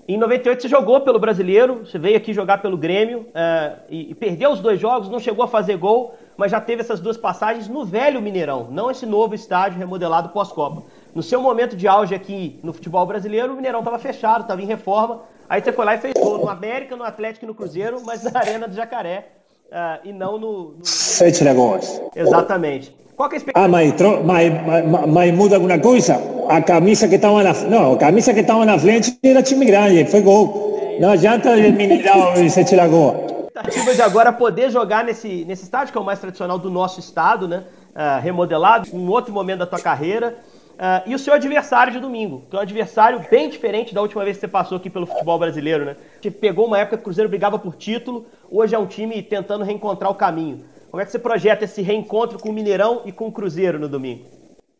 Em 0.08 0.16
98 0.16 0.62
você 0.62 0.68
jogou 0.68 1.00
pelo 1.00 1.18
Brasileiro, 1.18 1.84
você 1.84 1.98
veio 1.98 2.16
aqui 2.16 2.32
jogar 2.32 2.58
pelo 2.58 2.76
Grêmio 2.76 3.26
é, 3.34 3.72
e, 3.90 4.10
e, 4.12 4.14
perdeu 4.14 4.52
os 4.52 4.60
dois 4.60 4.78
jogos, 4.78 5.08
não 5.08 5.18
chegou 5.18 5.44
a 5.44 5.48
fazer 5.48 5.76
gol, 5.76 6.14
mas 6.36 6.52
já 6.52 6.60
teve 6.60 6.80
essas 6.80 7.00
duas 7.00 7.16
passagens 7.16 7.68
no 7.68 7.84
velho 7.84 8.22
Mineirão, 8.22 8.68
não 8.70 8.88
esse 8.88 9.04
novo 9.04 9.34
estádio 9.34 9.78
remodelado 9.78 10.28
pós-Copa. 10.28 10.84
No 11.12 11.24
seu 11.24 11.40
momento 11.40 11.74
de 11.76 11.88
auge 11.88 12.14
aqui 12.14 12.60
no 12.62 12.72
futebol 12.72 13.04
brasileiro, 13.04 13.52
o 13.52 13.56
Mineirão 13.56 13.80
estava 13.80 13.98
fechado, 13.98 14.42
estava 14.42 14.62
em 14.62 14.66
reforma. 14.66 15.22
Aí 15.48 15.60
você 15.60 15.72
foi 15.72 15.84
lá 15.84 15.94
e 15.94 15.98
fez 15.98 16.14
gol 16.14 16.38
no 16.38 16.48
América, 16.48 16.94
no 16.94 17.02
Atlético 17.02 17.44
e 17.44 17.48
no 17.48 17.54
Cruzeiro, 17.54 18.00
mas 18.04 18.22
na 18.22 18.38
Arena 18.38 18.68
do 18.68 18.74
Jacaré 18.74 19.28
uh, 19.66 20.06
e 20.06 20.12
não 20.12 20.38
no, 20.38 20.70
no... 20.72 20.84
Sete 20.84 21.42
Lagoas. 21.42 22.00
Exatamente. 22.14 22.94
Qual 23.16 23.30
que 23.30 23.34
é 23.34 23.36
a 23.36 23.38
expectativa? 23.38 23.64
Ah, 23.64 23.68
mas, 23.68 23.94
mas, 24.24 24.86
mas, 24.86 25.06
mas, 25.08 25.34
muda 25.34 25.56
alguma 25.56 25.78
coisa? 25.78 26.20
A 26.48 26.60
camisa 26.60 27.08
que 27.08 27.14
estava 27.14 27.42
na 27.42 27.54
não, 27.54 27.94
a 27.94 27.96
camisa 27.96 28.34
que 28.34 28.40
estava 28.40 28.64
na 28.66 28.78
frente 28.78 29.18
era 29.22 29.42
time 29.42 29.64
grande, 29.64 30.04
foi 30.04 30.20
gol. 30.20 30.98
Não 31.00 31.10
adianta 31.10 31.56
Mineirão 31.56 32.34
e 32.34 32.50
Sete 32.50 32.76
Lagoas. 32.76 33.16
Expectativa 33.46 33.94
de 33.94 34.02
agora 34.02 34.32
poder 34.32 34.70
jogar 34.70 35.02
nesse, 35.02 35.46
nesse 35.46 35.64
estádio, 35.64 35.92
que 35.92 35.98
é 35.98 36.00
o 36.00 36.04
mais 36.04 36.18
tradicional 36.18 36.58
do 36.58 36.70
nosso 36.70 37.00
estado, 37.00 37.48
né? 37.48 37.64
Uh, 37.94 38.20
remodelado, 38.20 38.86
um 38.92 39.08
outro 39.08 39.32
momento 39.32 39.60
da 39.60 39.66
tua 39.66 39.80
carreira. 39.80 40.36
Uh, 40.74 41.08
e 41.08 41.14
o 41.14 41.18
seu 41.18 41.32
adversário 41.32 41.90
de 41.90 41.98
domingo, 41.98 42.42
que 42.50 42.54
é 42.54 42.58
um 42.58 42.62
adversário 42.62 43.24
bem 43.30 43.48
diferente 43.48 43.94
da 43.94 44.02
última 44.02 44.22
vez 44.24 44.36
que 44.36 44.42
você 44.42 44.48
passou 44.48 44.76
aqui 44.76 44.90
pelo 44.90 45.06
futebol 45.06 45.38
brasileiro, 45.38 45.86
né? 45.86 45.96
Que 46.20 46.30
pegou 46.30 46.66
uma 46.66 46.78
época 46.78 46.98
que 46.98 47.00
o 47.00 47.04
Cruzeiro 47.04 47.30
brigava 47.30 47.58
por 47.58 47.74
título, 47.74 48.26
hoje 48.50 48.74
é 48.74 48.78
um 48.78 48.84
time 48.84 49.22
tentando 49.22 49.64
reencontrar 49.64 50.10
o 50.10 50.14
caminho. 50.14 50.62
Como 50.96 51.02
é 51.02 51.04
que 51.04 51.12
você 51.12 51.18
projeta 51.18 51.66
esse 51.66 51.82
reencontro 51.82 52.38
com 52.38 52.48
o 52.48 52.52
Mineirão 52.54 53.02
e 53.04 53.12
com 53.12 53.26
o 53.26 53.30
Cruzeiro 53.30 53.78
no 53.78 53.86
domingo? 53.86 54.22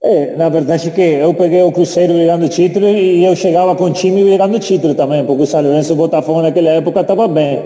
É, 0.03 0.35
na 0.35 0.49
verdade 0.49 0.91
que 0.91 1.03
eu 1.03 1.35
peguei 1.35 1.63
o 1.63 1.71
Cruzeiro 1.71 2.15
virando 2.15 2.49
título 2.49 2.89
e 2.89 3.23
eu 3.23 3.37
chegava 3.37 3.77
com 3.77 3.85
o 3.85 3.93
time 3.93 4.25
virando 4.25 4.59
título 4.59 4.95
também, 4.95 5.27
porque 5.27 5.43
o 5.43 5.47
São 5.47 5.61
Lourenço 5.61 5.93
e 5.93 5.93
o 5.93 5.97
Botafogo 5.97 6.41
naquela 6.41 6.71
época 6.71 7.03
estava 7.03 7.29
bem. 7.29 7.63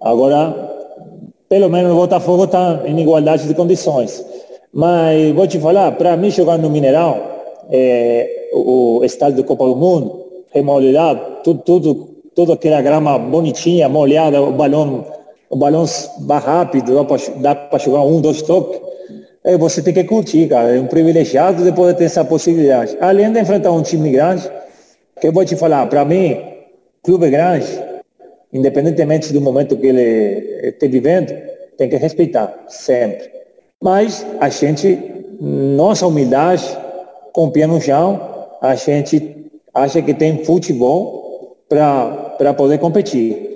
Agora, 0.00 0.54
pelo 1.50 1.68
menos 1.68 1.92
o 1.92 1.96
Botafogo 1.96 2.44
está 2.44 2.80
em 2.86 2.98
igualdade 2.98 3.46
de 3.46 3.54
condições. 3.54 4.24
Mas 4.72 5.30
vou 5.34 5.46
te 5.46 5.60
falar, 5.60 5.92
para 5.92 6.16
mim 6.16 6.30
jogar 6.30 6.56
no 6.56 6.70
Mineirão, 6.70 7.20
é, 7.70 8.48
o 8.54 9.02
estádio 9.04 9.36
de 9.36 9.42
Copa 9.42 9.66
do 9.66 9.76
Mundo, 9.76 10.28
remodelado, 10.50 11.42
tudo, 11.44 11.60
tudo, 11.60 12.08
toda 12.34 12.54
aquela 12.54 12.80
grama 12.80 13.18
bonitinha, 13.18 13.86
molhada, 13.86 14.40
o 14.40 14.52
balão 14.52 15.04
o 15.52 15.56
balão 15.56 15.84
vai 16.20 16.40
rápido, 16.40 17.06
dá 17.36 17.54
para 17.54 17.78
jogar 17.78 18.00
um, 18.04 18.22
dois 18.22 18.40
toques. 18.40 18.80
É, 19.44 19.54
você 19.58 19.82
tem 19.82 19.92
que 19.92 20.02
curtir, 20.04 20.48
cara. 20.48 20.74
É 20.74 20.80
um 20.80 20.86
privilegiado 20.86 21.62
de 21.62 21.70
poder 21.72 21.94
ter 21.94 22.04
essa 22.04 22.24
possibilidade. 22.24 22.96
Além 22.98 23.30
de 23.30 23.38
enfrentar 23.38 23.70
um 23.70 23.82
time 23.82 24.10
grande, 24.10 24.50
que 25.20 25.26
eu 25.28 25.32
vou 25.32 25.44
te 25.44 25.54
falar, 25.54 25.86
para 25.88 26.06
mim, 26.06 26.40
clube 27.02 27.28
grande, 27.28 27.66
independentemente 28.50 29.30
do 29.30 29.42
momento 29.42 29.76
que 29.76 29.88
ele 29.88 30.68
esteja 30.68 30.90
vivendo, 30.90 31.34
tem 31.76 31.86
que 31.86 31.96
respeitar, 31.96 32.64
sempre. 32.68 33.30
Mas 33.78 34.24
a 34.40 34.48
gente, 34.48 34.98
nossa 35.38 36.06
humildade, 36.06 36.64
com 37.34 37.44
o 37.44 37.50
pé 37.50 37.66
no 37.66 37.78
chão, 37.78 38.48
a 38.62 38.74
gente 38.74 39.50
acha 39.74 40.00
que 40.00 40.14
tem 40.14 40.44
futebol 40.44 41.58
para 41.68 42.54
poder 42.54 42.78
competir 42.78 43.51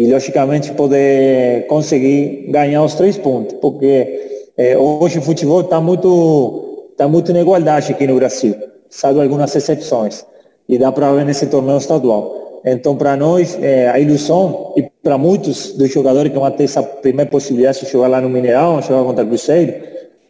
e, 0.00 0.10
logicamente, 0.10 0.72
poder 0.72 1.66
conseguir 1.66 2.46
ganhar 2.48 2.82
os 2.82 2.94
três 2.94 3.18
pontos, 3.18 3.58
porque 3.60 4.48
é, 4.56 4.74
hoje 4.78 5.18
o 5.18 5.22
futebol 5.22 5.60
está 5.60 5.78
muito, 5.78 6.88
tá 6.96 7.06
muito 7.06 7.30
na 7.34 7.42
igualdade 7.42 7.92
aqui 7.92 8.06
no 8.06 8.14
Brasil, 8.14 8.56
salvo 8.88 9.20
algumas 9.20 9.54
exceções, 9.54 10.24
e 10.66 10.78
dá 10.78 10.90
para 10.90 11.12
ver 11.12 11.26
nesse 11.26 11.46
torneio 11.48 11.76
estadual. 11.76 12.62
Então, 12.64 12.96
para 12.96 13.14
nós, 13.14 13.58
é, 13.60 13.90
a 13.90 13.98
ilusão, 14.00 14.72
e 14.74 14.84
para 15.02 15.18
muitos 15.18 15.72
dos 15.74 15.92
jogadores 15.92 16.32
que 16.32 16.38
vão 16.38 16.50
ter 16.50 16.64
essa 16.64 16.82
primeira 16.82 17.30
possibilidade 17.30 17.80
de 17.80 17.92
jogar 17.92 18.08
lá 18.08 18.22
no 18.22 18.30
Mineirão, 18.30 18.80
jogar 18.80 19.04
contra 19.04 19.22
o 19.22 19.28
Cruzeiro, 19.28 19.74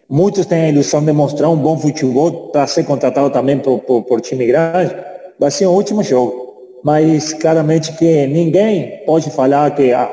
muitos 0.09 0.47
têm 0.47 0.63
a 0.63 0.69
ilusão 0.71 1.05
de 1.05 1.13
mostrar 1.13 1.49
um 1.49 1.57
bom 1.57 1.79
futebol 1.79 2.49
para 2.49 2.67
ser 2.67 2.83
contratado 2.83 3.31
também 3.31 3.57
por, 3.61 3.79
por, 3.79 4.03
por 4.03 4.21
time 4.21 4.47
grande, 4.47 4.97
vai 5.39 5.53
ser 5.53 5.67
o 5.67 5.71
último 5.71 6.03
jogo 6.03 6.50
mas 6.83 7.33
claramente 7.33 7.93
que 7.93 8.27
ninguém 8.27 9.03
pode 9.05 9.31
falar 9.31 9.75
que 9.75 9.93
ah, 9.93 10.11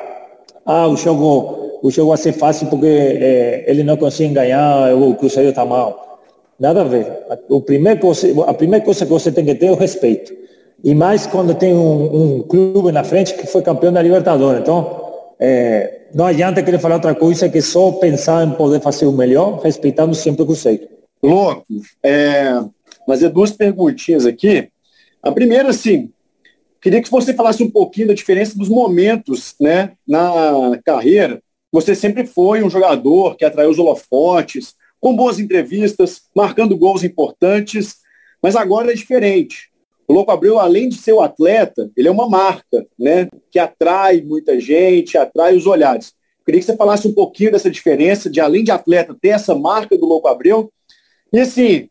ah 0.65 0.87
o 0.87 0.95
jogo 0.95 1.79
o 1.81 1.91
jogo 1.91 2.09
vai 2.09 2.17
ser 2.17 2.33
fácil 2.33 2.67
porque 2.67 2.87
é, 2.87 3.63
ele 3.67 3.83
não 3.83 3.97
consegue 3.97 4.33
ganhar, 4.33 4.93
o 4.95 5.15
Cruzeiro 5.15 5.49
está 5.49 5.65
mal. 5.65 6.19
Nada 6.59 6.81
a 6.81 6.83
ver. 6.83 7.07
O 7.49 7.61
primeiro 7.61 7.99
a 8.47 8.53
primeira 8.53 8.83
coisa 8.83 9.05
que 9.05 9.11
você 9.11 9.31
tem 9.31 9.45
que 9.45 9.55
ter 9.55 9.67
é 9.67 9.71
o 9.71 9.75
respeito. 9.75 10.33
E 10.83 10.93
mais 10.93 11.27
quando 11.27 11.53
tem 11.53 11.73
um, 11.73 12.37
um 12.37 12.41
clube 12.43 12.91
na 12.91 13.03
frente 13.03 13.33
que 13.35 13.47
foi 13.47 13.61
campeão 13.61 13.93
da 13.93 14.01
Libertadores. 14.01 14.61
Então, 14.61 15.01
é, 15.39 16.07
não 16.13 16.25
adianta 16.25 16.63
querer 16.63 16.79
falar 16.79 16.95
outra 16.95 17.13
coisa 17.13 17.49
que 17.49 17.61
só 17.61 17.91
pensar 17.93 18.47
em 18.47 18.51
poder 18.51 18.79
fazer 18.81 19.05
o 19.05 19.11
melhor, 19.11 19.59
respeitando 19.59 20.15
sempre 20.15 20.43
o 20.43 20.45
Cruzeiro. 20.45 20.87
Louco, 21.21 21.65
é, 22.03 22.59
fazer 23.05 23.29
duas 23.29 23.51
perguntinhas 23.51 24.25
aqui. 24.25 24.69
A 25.21 25.31
primeira, 25.31 25.69
assim, 25.69 26.11
Queria 26.81 27.01
que 27.01 27.09
você 27.09 27.33
falasse 27.33 27.63
um 27.63 27.69
pouquinho 27.69 28.07
da 28.07 28.13
diferença 28.13 28.57
dos 28.57 28.69
momentos 28.69 29.55
né, 29.59 29.93
na 30.07 30.79
carreira. 30.85 31.41
Você 31.71 31.95
sempre 31.95 32.25
foi 32.25 32.63
um 32.63 32.69
jogador 32.69 33.35
que 33.35 33.45
atraiu 33.45 33.69
os 33.69 33.79
holofotes, 33.79 34.75
com 34.99 35.15
boas 35.15 35.39
entrevistas, 35.39 36.23
marcando 36.35 36.77
gols 36.77 37.03
importantes, 37.03 37.97
mas 38.41 38.55
agora 38.55 38.91
é 38.91 38.95
diferente. 38.95 39.69
O 40.07 40.13
Louco 40.13 40.31
Abreu, 40.31 40.57
além 40.59 40.87
de 40.87 40.95
ser 40.95 41.11
o 41.11 41.21
atleta, 41.21 41.91
ele 41.95 42.07
é 42.07 42.11
uma 42.11 42.29
marca, 42.29 42.85
né, 42.97 43.27
que 43.51 43.59
atrai 43.59 44.21
muita 44.21 44.59
gente, 44.59 45.17
atrai 45.17 45.55
os 45.55 45.65
olhares. 45.65 46.13
Queria 46.45 46.61
que 46.61 46.65
você 46.65 46.77
falasse 46.77 47.05
um 47.07 47.13
pouquinho 47.13 47.51
dessa 47.51 47.69
diferença 47.69 48.29
de, 48.29 48.39
além 48.39 48.63
de 48.63 48.71
atleta, 48.71 49.15
ter 49.19 49.29
essa 49.29 49.53
marca 49.53 49.97
do 49.97 50.05
Louco 50.05 50.29
Abreu. 50.29 50.71
E 51.33 51.41
assim, 51.41 51.89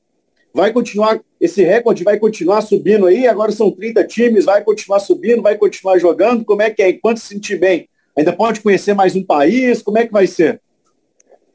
vai 0.56 0.72
continuar, 0.72 1.20
esse 1.38 1.62
recorde 1.62 2.02
vai 2.02 2.18
continuar 2.18 2.62
subindo 2.62 3.06
aí, 3.06 3.28
agora 3.28 3.52
são 3.52 3.70
30 3.70 4.04
times, 4.04 4.46
vai 4.46 4.64
continuar 4.64 5.00
subindo, 5.00 5.42
vai 5.42 5.54
continuar 5.54 5.98
jogando, 5.98 6.46
como 6.46 6.62
é 6.62 6.70
que 6.70 6.82
é? 6.82 6.88
Enquanto 6.88 7.18
se 7.18 7.34
sentir 7.34 7.58
bem, 7.58 7.86
ainda 8.16 8.32
pode 8.32 8.60
conhecer 8.60 8.94
mais 8.94 9.14
um 9.14 9.22
país, 9.22 9.82
como 9.82 9.98
é 9.98 10.06
que 10.06 10.12
vai 10.12 10.26
ser? 10.26 10.58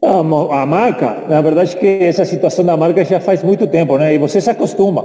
A, 0.04 0.66
marca, 0.68 1.26
na 1.28 1.42
verdade 1.42 1.76
que 1.76 1.86
essa 1.86 2.26
situação 2.26 2.64
da 2.64 2.78
marca 2.78 3.04
já 3.04 3.20
faz 3.20 3.44
muito 3.44 3.66
tempo, 3.66 3.98
né? 3.98 4.14
E 4.14 4.20
você 4.20 4.40
se 4.40 4.50
acostuma. 4.50 5.04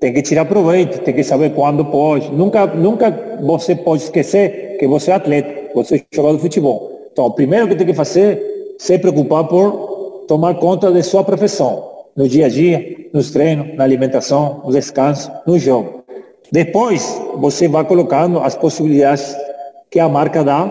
Tem 0.00 0.12
que 0.12 0.22
tirar 0.22 0.44
proveito, 0.44 1.00
tem 1.00 1.14
que 1.14 1.22
saber 1.22 1.54
quando 1.54 1.84
pode. 1.84 2.30
Nunca, 2.30 2.66
nunca 2.66 3.38
você 3.40 3.74
pode 3.74 4.02
esquecer 4.02 4.76
que 4.78 4.86
você 4.86 5.12
é 5.12 5.14
atleta, 5.14 5.72
você 5.74 5.96
é 5.96 6.02
jogador 6.12 6.36
de 6.36 6.42
futebol. 6.42 7.08
Então, 7.12 7.26
o 7.26 7.32
primeiro 7.32 7.68
que 7.68 7.76
tem 7.76 7.86
que 7.86 7.94
fazer 7.94 8.20
é 8.20 8.42
se 8.78 8.98
preocupar 8.98 9.44
por 9.44 10.24
tomar 10.26 10.54
conta 10.54 10.90
de 10.90 11.02
sua 11.02 11.22
profissão 11.24 11.91
no 12.16 12.28
dia 12.28 12.46
a 12.46 12.48
dia, 12.48 13.08
nos 13.12 13.30
treinos, 13.30 13.74
na 13.76 13.84
alimentação, 13.84 14.62
no 14.64 14.72
descanso, 14.72 15.30
no 15.46 15.58
jogo. 15.58 16.04
Depois, 16.50 17.20
você 17.36 17.66
vai 17.68 17.84
colocando 17.84 18.38
as 18.40 18.54
possibilidades 18.54 19.34
que 19.90 19.98
a 19.98 20.08
marca 20.08 20.44
dá, 20.44 20.70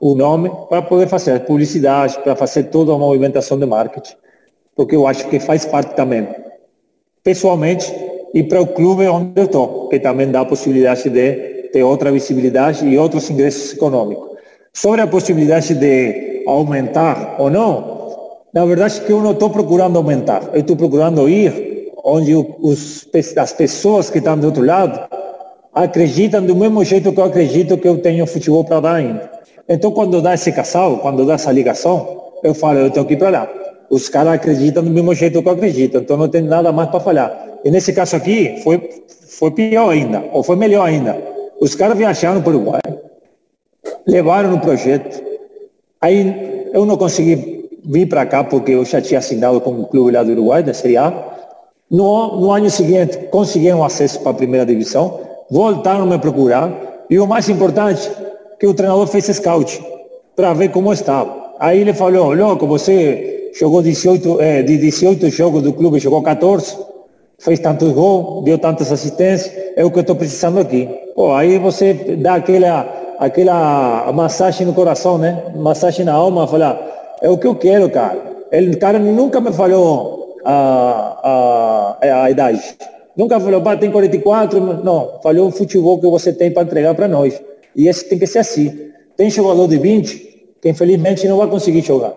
o 0.00 0.16
nome, 0.16 0.50
para 0.68 0.82
poder 0.82 1.06
fazer 1.06 1.40
publicidade, 1.44 2.18
para 2.24 2.34
fazer 2.34 2.64
toda 2.64 2.92
a 2.92 2.98
movimentação 2.98 3.56
de 3.56 3.64
marketing. 3.64 4.14
Porque 4.74 4.96
eu 4.96 5.06
acho 5.06 5.28
que 5.28 5.38
faz 5.38 5.64
parte 5.64 5.94
também, 5.94 6.26
pessoalmente, 7.22 7.92
e 8.34 8.42
para 8.42 8.60
o 8.60 8.66
clube 8.66 9.06
onde 9.06 9.40
eu 9.40 9.44
estou, 9.44 9.88
que 9.88 10.00
também 10.00 10.28
dá 10.28 10.40
a 10.40 10.44
possibilidade 10.44 11.08
de 11.08 11.68
ter 11.72 11.82
outra 11.84 12.10
visibilidade 12.10 12.84
e 12.84 12.98
outros 12.98 13.30
ingressos 13.30 13.74
econômicos. 13.74 14.30
Sobre 14.72 15.02
a 15.02 15.06
possibilidade 15.06 15.74
de 15.74 16.42
aumentar 16.46 17.36
ou 17.38 17.48
não, 17.48 18.01
na 18.52 18.66
verdade, 18.66 19.00
que 19.00 19.10
eu 19.10 19.22
não 19.22 19.32
estou 19.32 19.48
procurando 19.48 19.96
aumentar, 19.96 20.50
eu 20.52 20.60
estou 20.60 20.76
procurando 20.76 21.28
ir 21.28 21.90
onde 22.04 22.34
os, 22.34 23.08
as 23.36 23.52
pessoas 23.52 24.10
que 24.10 24.18
estão 24.18 24.36
do 24.36 24.48
outro 24.48 24.64
lado 24.64 25.08
acreditam 25.72 26.44
do 26.44 26.54
mesmo 26.54 26.84
jeito 26.84 27.12
que 27.12 27.18
eu 27.18 27.24
acredito 27.24 27.78
que 27.78 27.88
eu 27.88 27.98
tenho 27.98 28.26
futebol 28.26 28.64
para 28.64 28.80
dar 28.80 28.94
ainda. 28.94 29.30
Então, 29.68 29.90
quando 29.92 30.20
dá 30.20 30.34
esse 30.34 30.52
casal, 30.52 30.98
quando 30.98 31.24
dá 31.24 31.34
essa 31.34 31.50
ligação, 31.50 32.20
eu 32.42 32.52
falo, 32.52 32.80
eu 32.80 32.90
tenho 32.90 33.06
que 33.06 33.14
ir 33.14 33.16
para 33.16 33.30
lá. 33.30 33.48
Os 33.88 34.08
caras 34.08 34.34
acreditam 34.34 34.82
do 34.84 34.90
mesmo 34.90 35.14
jeito 35.14 35.42
que 35.42 35.48
eu 35.48 35.52
acredito, 35.52 35.98
então 35.98 36.16
não 36.16 36.28
tem 36.28 36.42
nada 36.42 36.72
mais 36.72 36.90
para 36.90 37.00
falhar. 37.00 37.48
E 37.64 37.70
nesse 37.70 37.92
caso 37.92 38.16
aqui, 38.16 38.60
foi, 38.62 38.90
foi 39.28 39.50
pior 39.52 39.90
ainda, 39.90 40.24
ou 40.32 40.42
foi 40.42 40.56
melhor 40.56 40.86
ainda. 40.86 41.16
Os 41.60 41.74
caras 41.74 41.96
viajaram 41.96 42.42
para 42.42 42.52
o 42.52 42.56
Uruguai, 42.56 42.80
levaram 44.06 44.54
o 44.54 44.60
projeto, 44.60 45.22
aí 46.00 46.68
eu 46.74 46.84
não 46.84 46.96
consegui 46.96 47.61
vim 47.84 48.06
para 48.06 48.26
cá 48.26 48.44
porque 48.44 48.72
eu 48.72 48.84
já 48.84 49.00
tinha 49.00 49.18
assinado 49.18 49.60
com 49.60 49.70
o 49.72 49.86
clube 49.86 50.12
lá 50.12 50.22
do 50.22 50.32
Uruguai, 50.32 50.62
da 50.62 50.74
Série 50.74 50.96
A. 50.96 51.12
No, 51.90 52.40
no 52.40 52.50
ano 52.50 52.70
seguinte, 52.70 53.18
conseguiram 53.30 53.84
acesso 53.84 54.20
para 54.20 54.30
a 54.30 54.34
primeira 54.34 54.64
divisão, 54.64 55.20
voltaram 55.50 56.04
a 56.04 56.06
me 56.06 56.18
procurar, 56.18 56.72
e 57.10 57.18
o 57.18 57.26
mais 57.26 57.48
importante, 57.48 58.10
que 58.58 58.66
o 58.66 58.72
treinador 58.72 59.06
fez 59.06 59.26
scout, 59.26 59.82
para 60.34 60.54
ver 60.54 60.70
como 60.70 60.92
estava. 60.92 61.52
Aí 61.58 61.80
ele 61.80 61.92
falou, 61.92 62.32
louco, 62.32 62.66
você 62.66 63.50
jogou 63.54 63.82
18, 63.82 64.40
é, 64.40 64.62
de 64.62 64.78
18 64.78 65.28
jogos 65.28 65.62
do 65.62 65.72
clube, 65.72 65.98
jogou 65.98 66.22
14, 66.22 66.78
fez 67.38 67.58
tantos 67.58 67.92
gols, 67.92 68.44
deu 68.44 68.56
tantas 68.56 68.90
assistências, 68.90 69.52
é 69.76 69.84
o 69.84 69.90
que 69.90 69.98
eu 69.98 70.02
estou 70.02 70.16
precisando 70.16 70.58
aqui. 70.60 70.88
Pô, 71.14 71.34
aí 71.34 71.58
você 71.58 71.92
dá 72.18 72.36
aquela, 72.36 73.16
aquela 73.18 74.10
massagem 74.12 74.66
no 74.66 74.72
coração, 74.72 75.18
né? 75.18 75.42
Massagem 75.56 76.06
na 76.06 76.14
alma, 76.14 76.46
falar, 76.46 76.80
é 77.22 77.30
o 77.30 77.38
que 77.38 77.46
eu 77.46 77.54
quero, 77.54 77.88
cara. 77.88 78.20
Ele, 78.50 78.76
cara 78.76 78.98
nunca 78.98 79.40
me 79.40 79.52
falou 79.52 80.36
a, 80.44 81.96
a, 82.02 82.24
a 82.24 82.30
idade. 82.30 82.60
Nunca 83.16 83.38
falou, 83.38 83.62
pá, 83.62 83.76
tem 83.76 83.90
44. 83.90 84.60
Não, 84.82 85.20
falou 85.22 85.48
o 85.48 85.52
futebol 85.52 85.98
que 86.00 86.06
você 86.06 86.32
tem 86.32 86.50
para 86.50 86.64
entregar 86.64 86.94
para 86.94 87.08
nós. 87.08 87.40
E 87.76 87.88
esse 87.88 88.08
tem 88.08 88.18
que 88.18 88.26
ser 88.26 88.40
assim. 88.40 88.90
Tem 89.16 89.30
jogador 89.30 89.68
de 89.68 89.78
20 89.78 90.32
que 90.60 90.68
infelizmente 90.68 91.26
não 91.26 91.38
vai 91.38 91.48
conseguir 91.48 91.82
jogar. 91.82 92.12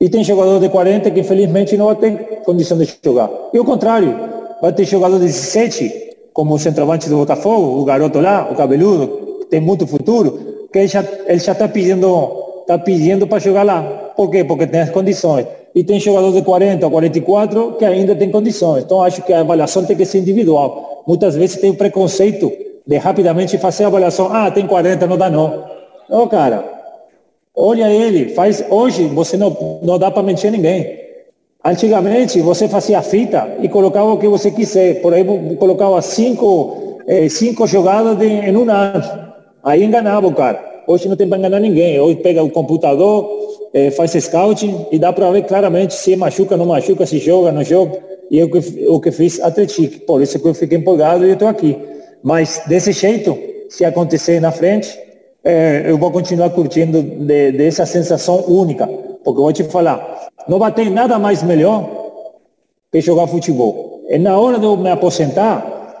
E 0.00 0.08
tem 0.08 0.22
jogador 0.22 0.60
de 0.60 0.68
40 0.68 1.10
que 1.10 1.20
infelizmente 1.20 1.76
não 1.76 1.94
ter 1.94 2.42
condição 2.44 2.78
de 2.78 2.88
jogar. 3.02 3.30
E 3.52 3.58
o 3.58 3.64
contrário, 3.64 4.14
vai 4.60 4.72
ter 4.72 4.84
jogador 4.84 5.18
de 5.18 5.26
17, 5.26 6.16
como 6.32 6.54
o 6.54 6.58
centroavante 6.58 7.08
do 7.08 7.16
Botafogo, 7.16 7.80
o 7.80 7.84
garoto 7.84 8.20
lá, 8.20 8.48
o 8.50 8.54
cabeludo, 8.54 9.46
tem 9.50 9.60
muito 9.60 9.86
futuro, 9.86 10.66
que 10.72 10.78
ele 10.78 10.88
já 10.88 11.02
está 11.52 11.68
pedindo 11.68 12.37
está 12.68 12.78
pedindo 12.78 13.26
para 13.26 13.38
jogar 13.38 13.62
lá. 13.62 13.82
Por 14.14 14.30
quê? 14.30 14.44
Porque 14.44 14.66
tem 14.66 14.82
as 14.82 14.90
condições. 14.90 15.46
E 15.74 15.82
tem 15.82 15.98
jogador 15.98 16.32
de 16.32 16.42
40 16.42 16.84
ou 16.84 16.92
44 16.92 17.72
que 17.78 17.84
ainda 17.84 18.14
tem 18.14 18.30
condições. 18.30 18.84
Então 18.84 19.02
acho 19.02 19.22
que 19.22 19.32
a 19.32 19.40
avaliação 19.40 19.86
tem 19.86 19.96
que 19.96 20.04
ser 20.04 20.18
individual. 20.18 21.02
Muitas 21.06 21.34
vezes 21.34 21.56
tem 21.56 21.70
o 21.70 21.74
preconceito 21.74 22.52
de 22.86 22.96
rapidamente 22.98 23.56
fazer 23.56 23.84
a 23.84 23.86
avaliação. 23.86 24.28
Ah, 24.30 24.50
tem 24.50 24.66
40, 24.66 25.06
não 25.06 25.16
dá 25.16 25.30
não. 25.30 25.64
Não, 26.10 26.28
cara. 26.28 26.62
Olha 27.56 27.90
ele, 27.90 28.34
faz 28.34 28.62
hoje 28.68 29.06
você 29.06 29.38
não, 29.38 29.80
não 29.82 29.98
dá 29.98 30.10
para 30.10 30.22
mentir 30.22 30.50
ninguém. 30.52 30.98
Antigamente 31.64 32.38
você 32.40 32.68
fazia 32.68 33.00
fita 33.00 33.48
e 33.62 33.68
colocava 33.68 34.12
o 34.12 34.18
que 34.18 34.28
você 34.28 34.50
quiser. 34.50 35.00
Por 35.00 35.14
aí 35.14 35.24
colocava 35.56 36.02
cinco, 36.02 36.98
eh, 37.06 37.30
cinco 37.30 37.66
jogadas 37.66 38.18
de, 38.18 38.26
em 38.26 38.54
um 38.54 38.70
ano. 38.70 39.02
Aí 39.64 39.82
enganava 39.82 40.26
o 40.26 40.34
cara. 40.34 40.67
Hoje 40.88 41.06
não 41.06 41.16
tem 41.16 41.28
para 41.28 41.36
enganar 41.36 41.60
ninguém. 41.60 42.00
Hoje 42.00 42.16
pega 42.16 42.42
o 42.42 42.48
computador, 42.48 43.28
é, 43.74 43.90
faz 43.90 44.12
scouting 44.12 44.86
e 44.90 44.98
dá 44.98 45.12
para 45.12 45.30
ver 45.30 45.42
claramente 45.42 45.92
se 45.92 46.16
machuca, 46.16 46.56
não 46.56 46.64
machuca, 46.64 47.04
se 47.04 47.18
joga, 47.18 47.52
não 47.52 47.62
joga. 47.62 48.00
E 48.30 48.40
é 48.40 48.44
o 48.88 48.98
que, 48.98 49.12
fiz 49.12 49.38
até 49.38 49.66
Tique. 49.66 50.00
Por 50.00 50.22
isso 50.22 50.38
que 50.38 50.48
eu 50.48 50.54
fiquei 50.54 50.78
empolgado 50.78 51.26
e 51.26 51.32
estou 51.32 51.46
aqui. 51.46 51.76
Mas 52.22 52.62
desse 52.66 52.92
jeito, 52.92 53.36
se 53.68 53.84
acontecer 53.84 54.40
na 54.40 54.50
frente, 54.50 54.98
é, 55.44 55.84
eu 55.86 55.98
vou 55.98 56.10
continuar 56.10 56.48
curtindo 56.50 57.02
de, 57.02 57.52
dessa 57.52 57.84
sensação 57.84 58.42
única. 58.48 58.86
Porque 58.86 59.40
eu 59.40 59.44
vou 59.44 59.52
te 59.52 59.64
falar, 59.64 60.30
não 60.48 60.58
vai 60.58 60.72
ter 60.72 60.90
nada 60.90 61.18
mais 61.18 61.42
melhor 61.42 61.86
que 62.90 63.02
jogar 63.02 63.26
futebol. 63.26 64.04
E 64.08 64.18
na 64.18 64.38
hora 64.38 64.58
de 64.58 64.64
eu 64.64 64.74
me 64.74 64.90
aposentar, 64.90 66.00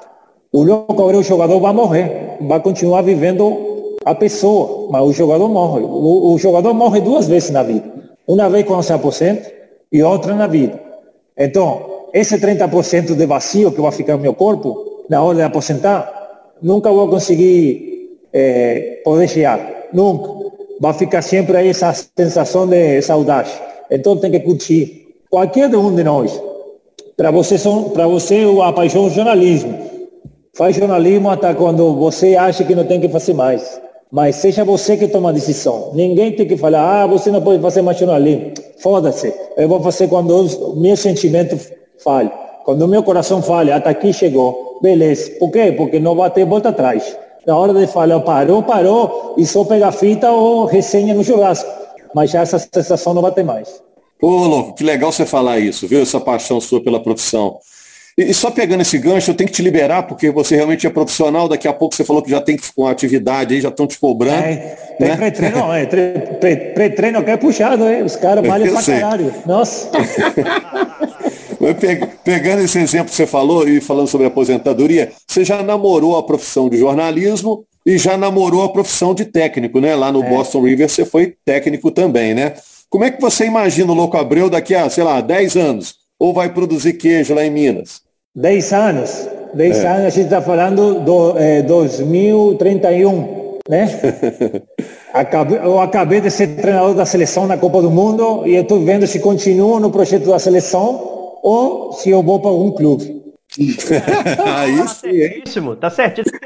o 0.50 0.62
louco 0.62 1.02
o 1.02 1.22
jogador 1.22 1.60
vai 1.60 1.74
morrer, 1.74 2.38
vai 2.40 2.58
continuar 2.60 3.02
vivendo 3.02 3.67
a 4.08 4.14
pessoa, 4.14 4.88
mas 4.90 5.02
o 5.02 5.12
jogador 5.12 5.48
morre. 5.48 5.82
O, 5.82 6.32
o, 6.32 6.38
jogador 6.38 6.72
morre 6.72 7.00
duas 7.00 7.28
vezes 7.28 7.50
na 7.50 7.62
vida. 7.62 7.84
Uma 8.26 8.48
vez 8.48 8.66
se 8.82 8.92
aposenta 8.92 9.52
e 9.92 10.02
outra 10.02 10.34
na 10.34 10.46
vida. 10.46 10.80
Então, 11.36 12.06
esse 12.14 12.38
30% 12.38 13.14
de 13.14 13.26
vazio 13.26 13.70
que 13.70 13.80
vai 13.82 13.92
ficar 13.92 14.14
no 14.14 14.22
meu 14.22 14.32
corpo, 14.32 15.04
na 15.10 15.22
hora 15.22 15.36
de 15.36 15.42
aposentar, 15.42 16.54
nunca 16.62 16.90
vou 16.90 17.06
conseguir 17.08 18.18
é, 18.32 19.02
poder 19.04 19.28
chegar. 19.28 19.60
Nunca. 19.92 20.30
Vai 20.80 20.94
ficar 20.94 21.20
sempre 21.20 21.58
aí 21.58 21.68
essa 21.68 21.92
sensação 21.92 22.66
de 22.66 23.02
saudade. 23.02 23.50
Então 23.90 24.16
tem 24.16 24.30
que 24.30 24.40
curtir. 24.40 25.06
Qualquer 25.28 25.68
um 25.76 25.94
de 25.94 26.02
nós. 26.02 26.40
Para 27.14 27.30
você, 27.30 27.56
para 27.92 28.06
você 28.06 28.46
a 28.64 28.72
paixão 28.72 29.04
é 29.04 29.06
o 29.08 29.10
jornalismo. 29.10 29.76
Faz 30.54 30.76
jornalismo 30.76 31.28
até 31.28 31.52
quando 31.52 31.94
você 31.94 32.36
acha 32.36 32.64
que 32.64 32.74
não 32.74 32.84
tem 32.84 33.00
que 33.00 33.08
fazer 33.08 33.34
mais. 33.34 33.80
Mas 34.10 34.36
seja 34.36 34.64
você 34.64 34.96
que 34.96 35.06
toma 35.06 35.28
a 35.28 35.32
decisão. 35.32 35.90
Ninguém 35.94 36.32
tem 36.32 36.46
que 36.46 36.56
falar, 36.56 37.02
ah, 37.02 37.06
você 37.06 37.30
não 37.30 37.42
pode 37.42 37.60
fazer 37.60 37.82
mais 37.82 37.98
jornalismo. 37.98 38.52
Foda-se. 38.78 39.34
Eu 39.56 39.68
vou 39.68 39.82
fazer 39.82 40.08
quando 40.08 40.30
o 40.30 40.76
meu 40.76 40.96
sentimento 40.96 41.58
fale. 42.02 42.30
Quando 42.64 42.82
o 42.82 42.88
meu 42.88 43.02
coração 43.02 43.42
fale, 43.42 43.70
até 43.70 43.90
aqui 43.90 44.12
chegou. 44.12 44.78
Beleza. 44.80 45.32
Por 45.38 45.50
quê? 45.50 45.72
Porque 45.72 45.98
não 46.00 46.14
vai 46.14 46.30
ter 46.30 46.46
volta 46.46 46.70
atrás. 46.70 47.16
Na 47.46 47.56
hora 47.56 47.72
de 47.74 47.86
falar, 47.86 48.20
parou, 48.20 48.62
parou, 48.62 49.34
e 49.36 49.46
só 49.46 49.64
pegar 49.64 49.92
fita 49.92 50.30
ou 50.30 50.64
resenha 50.66 51.14
no 51.14 51.24
churrasco. 51.24 51.70
Mas 52.14 52.30
já 52.30 52.42
essa 52.42 52.58
sensação 52.58 53.14
não 53.14 53.22
vai 53.22 53.32
ter 53.32 53.42
mais. 53.42 53.82
Ô, 54.20 54.28
louco, 54.28 54.74
que 54.74 54.84
legal 54.84 55.12
você 55.12 55.24
falar 55.24 55.58
isso, 55.58 55.86
viu? 55.86 56.00
Essa 56.00 56.20
paixão 56.20 56.60
sua 56.60 56.82
pela 56.82 57.00
profissão. 57.00 57.58
E, 58.18 58.34
só 58.34 58.50
pegando 58.50 58.80
esse 58.80 58.98
gancho, 58.98 59.30
eu 59.30 59.34
tenho 59.36 59.46
que 59.48 59.54
te 59.54 59.62
liberar, 59.62 60.02
porque 60.02 60.28
você 60.28 60.56
realmente 60.56 60.84
é 60.84 60.90
profissional. 60.90 61.48
Daqui 61.48 61.68
a 61.68 61.72
pouco 61.72 61.94
você 61.94 62.02
falou 62.02 62.20
que 62.20 62.28
já 62.28 62.40
tem 62.40 62.58
uma 62.76 62.90
atividade 62.90 63.54
aí, 63.54 63.60
já 63.60 63.68
estão 63.68 63.86
te 63.86 63.96
cobrando. 63.96 64.42
É, 64.42 64.76
tem 64.98 65.08
né? 65.08 65.16
pré-treino, 65.16 65.72
é, 65.72 66.56
pré-treino 66.74 67.22
que 67.22 67.30
é 67.30 67.36
puxado, 67.36 67.88
hein? 67.88 68.02
Os 68.02 68.16
caras 68.16 68.44
malham 68.44 68.72
pra 68.72 68.82
sei. 68.82 68.98
caralho. 68.98 69.32
Nossa. 69.46 69.88
Pegando 72.24 72.62
esse 72.62 72.78
exemplo 72.80 73.10
que 73.10 73.14
você 73.14 73.26
falou 73.26 73.68
e 73.68 73.80
falando 73.80 74.08
sobre 74.08 74.26
aposentadoria, 74.26 75.12
você 75.24 75.44
já 75.44 75.62
namorou 75.62 76.16
a 76.18 76.22
profissão 76.24 76.68
de 76.68 76.76
jornalismo 76.76 77.64
e 77.86 77.98
já 77.98 78.16
namorou 78.16 78.64
a 78.64 78.72
profissão 78.72 79.14
de 79.14 79.26
técnico, 79.26 79.80
né? 79.80 79.94
Lá 79.94 80.10
no 80.10 80.24
é. 80.24 80.28
Boston 80.28 80.62
River 80.62 80.88
você 80.88 81.04
foi 81.04 81.36
técnico 81.44 81.92
também, 81.92 82.34
né? 82.34 82.54
Como 82.90 83.04
é 83.04 83.12
que 83.12 83.20
você 83.20 83.44
imagina 83.46 83.92
o 83.92 83.94
Louco 83.94 84.16
Abreu 84.16 84.50
daqui 84.50 84.74
a, 84.74 84.90
sei 84.90 85.04
lá, 85.04 85.20
10 85.20 85.56
anos? 85.56 85.94
Ou 86.18 86.34
vai 86.34 86.52
produzir 86.52 86.94
queijo 86.94 87.32
lá 87.32 87.44
em 87.44 87.50
Minas? 87.50 88.07
10 88.34 88.72
anos. 88.72 89.28
10 89.54 89.76
é. 89.76 89.86
anos, 89.86 90.06
a 90.06 90.10
gente 90.10 90.24
está 90.24 90.42
falando 90.42 91.00
do 91.00 91.38
é, 91.38 91.62
2031, 91.62 93.58
né? 93.68 93.88
acabei, 95.12 95.58
eu 95.58 95.80
acabei 95.80 96.20
de 96.20 96.30
ser 96.30 96.56
treinador 96.56 96.94
da 96.94 97.06
seleção 97.06 97.46
na 97.46 97.56
Copa 97.56 97.80
do 97.80 97.90
Mundo 97.90 98.46
e 98.46 98.56
estou 98.56 98.80
vendo 98.84 99.06
se 99.06 99.20
continuo 99.20 99.80
no 99.80 99.90
projeto 99.90 100.28
da 100.28 100.38
seleção 100.38 101.38
ou 101.42 101.92
se 101.92 102.10
eu 102.10 102.22
vou 102.22 102.40
para 102.40 102.50
algum 102.50 102.70
clube. 102.72 103.18
Aí 104.58 104.76
tá 104.76 104.88
certíssimo, 104.88 105.76
tá 105.76 105.90
certíssimo. 105.90 106.38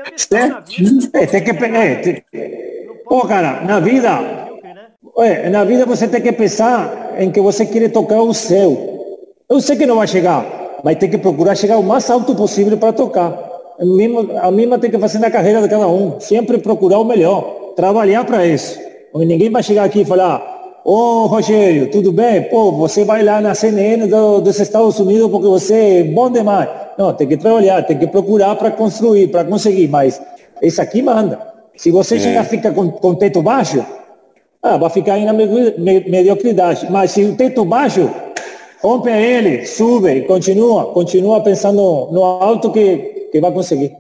É, 1.12 1.26
tem 1.26 1.42
que 1.42 1.50
é, 1.50 1.94
tem... 1.96 2.24
Pô, 3.04 3.26
cara, 3.26 3.62
na 3.62 3.80
vida, 3.80 4.48
é, 5.18 5.50
na 5.50 5.64
vida 5.64 5.84
você 5.84 6.06
tem 6.06 6.22
que 6.22 6.32
pensar 6.32 7.14
em 7.18 7.30
que 7.30 7.40
você 7.40 7.66
quer 7.66 7.90
tocar 7.90 8.22
o 8.22 8.32
céu. 8.32 9.18
Eu 9.50 9.60
sei 9.60 9.76
que 9.76 9.84
não 9.84 9.96
vai 9.96 10.06
chegar, 10.06 10.46
mas 10.82 10.96
tem 10.96 11.08
que 11.08 11.18
procurar 11.18 11.54
chegar 11.54 11.78
o 11.78 11.82
mais 11.82 12.08
alto 12.10 12.34
possível 12.34 12.76
para 12.76 12.92
tocar. 12.92 13.50
A 13.78 13.84
mesma, 13.84 14.40
a 14.40 14.50
mesma 14.50 14.78
tem 14.78 14.90
que 14.90 14.98
fazer 14.98 15.18
na 15.18 15.30
carreira 15.30 15.62
de 15.62 15.68
cada 15.68 15.88
um. 15.88 16.20
Sempre 16.20 16.58
procurar 16.58 16.98
o 16.98 17.04
melhor, 17.04 17.72
trabalhar 17.74 18.24
para 18.24 18.46
isso. 18.46 18.78
Ninguém 19.14 19.50
vai 19.50 19.62
chegar 19.62 19.84
aqui 19.84 20.00
e 20.00 20.04
falar, 20.04 20.40
ô 20.84 20.92
oh, 20.92 21.26
Rogério, 21.26 21.90
tudo 21.90 22.12
bem? 22.12 22.42
Pô, 22.44 22.72
você 22.72 23.04
vai 23.04 23.22
lá 23.22 23.40
na 23.40 23.54
CNN 23.54 24.06
do, 24.06 24.40
dos 24.40 24.58
Estados 24.58 24.98
Unidos 24.98 25.30
porque 25.30 25.46
você 25.46 26.00
é 26.00 26.04
bom 26.04 26.30
demais. 26.30 26.68
Não, 26.98 27.12
tem 27.12 27.26
que 27.26 27.36
trabalhar, 27.36 27.82
tem 27.82 27.98
que 27.98 28.06
procurar 28.06 28.56
para 28.56 28.70
construir, 28.70 29.28
para 29.28 29.44
conseguir, 29.44 29.88
mas 29.88 30.20
esse 30.60 30.80
aqui 30.80 31.02
manda. 31.02 31.38
Se 31.76 31.90
você 31.90 32.16
é. 32.16 32.18
chegar 32.18 32.44
fica 32.44 32.70
com, 32.70 32.90
com 32.90 33.14
teto 33.14 33.42
baixo, 33.42 33.84
ah, 34.62 34.76
vai 34.76 34.90
ficar 34.90 35.14
aí 35.14 35.24
na 35.24 35.32
mediocridade. 35.32 36.86
Mas 36.90 37.10
se 37.10 37.24
o 37.24 37.34
teto 37.34 37.64
baixo, 37.64 38.08
Rompe 38.82 39.10
ele, 39.10 39.64
sube 39.64 40.10
e 40.10 40.22
continua, 40.22 40.86
continua 40.86 41.40
pensando 41.40 42.08
no 42.10 42.24
alto 42.24 42.72
que, 42.72 43.28
que 43.30 43.40
vai 43.40 43.52
conseguir. 43.52 43.92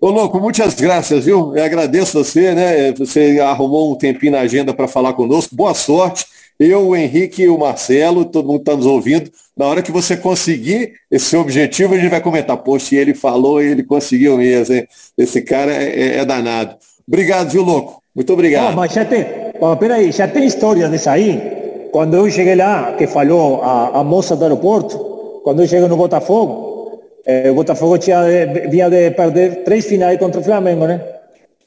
Ô, 0.00 0.10
louco, 0.10 0.38
muitas 0.38 0.74
graças, 0.74 1.24
viu? 1.24 1.56
Eu 1.56 1.64
agradeço 1.64 2.22
você, 2.22 2.54
né? 2.54 2.92
Você 2.92 3.40
arrumou 3.40 3.92
um 3.92 3.96
tempinho 3.96 4.32
na 4.32 4.40
agenda 4.40 4.72
para 4.72 4.86
falar 4.86 5.14
conosco. 5.14 5.56
Boa 5.56 5.74
sorte. 5.74 6.24
Eu, 6.56 6.88
o 6.88 6.96
Henrique 6.96 7.42
e 7.42 7.48
o 7.48 7.58
Marcelo, 7.58 8.24
todo 8.24 8.46
mundo 8.46 8.60
está 8.60 8.76
nos 8.76 8.86
ouvindo. 8.86 9.28
Na 9.56 9.66
hora 9.66 9.82
que 9.82 9.90
você 9.90 10.16
conseguir 10.16 10.92
esse 11.10 11.36
objetivo, 11.36 11.94
a 11.94 11.98
gente 11.98 12.10
vai 12.10 12.20
comentar. 12.20 12.56
Poxa, 12.58 12.94
ele 12.94 13.12
falou 13.12 13.60
e 13.60 13.66
ele 13.66 13.82
conseguiu 13.82 14.36
mesmo, 14.36 14.74
hein? 14.76 14.86
Esse 15.18 15.42
cara 15.42 15.72
é, 15.72 15.88
é, 15.88 16.18
é 16.18 16.24
danado. 16.24 16.76
Obrigado, 17.08 17.50
viu, 17.50 17.64
louco? 17.64 18.00
Muito 18.14 18.32
obrigado. 18.32 18.72
Oh, 18.72 18.76
mas 18.76 18.92
já 18.92 19.04
tem, 19.04 19.26
oh, 19.58 19.76
peraí, 19.76 20.12
já 20.12 20.28
tem 20.28 20.46
história 20.46 20.88
dessa 20.88 21.10
aí? 21.10 21.63
Quando 21.94 22.16
eu 22.16 22.28
cheguei 22.28 22.56
lá, 22.56 22.94
que 22.98 23.06
falou 23.06 23.62
a, 23.62 24.00
a 24.00 24.02
moça 24.02 24.34
do 24.34 24.42
aeroporto, 24.42 24.98
quando 25.44 25.62
eu 25.62 25.68
cheguei 25.68 25.86
no 25.86 25.96
Botafogo, 25.96 27.00
eh, 27.24 27.48
o 27.52 27.54
Botafogo 27.54 27.98
tinha, 27.98 28.20
vinha 28.68 28.90
de 28.90 29.12
perder 29.12 29.62
três 29.62 29.86
finais 29.86 30.18
contra 30.18 30.40
o 30.40 30.42
Flamengo, 30.42 30.88
né? 30.88 31.00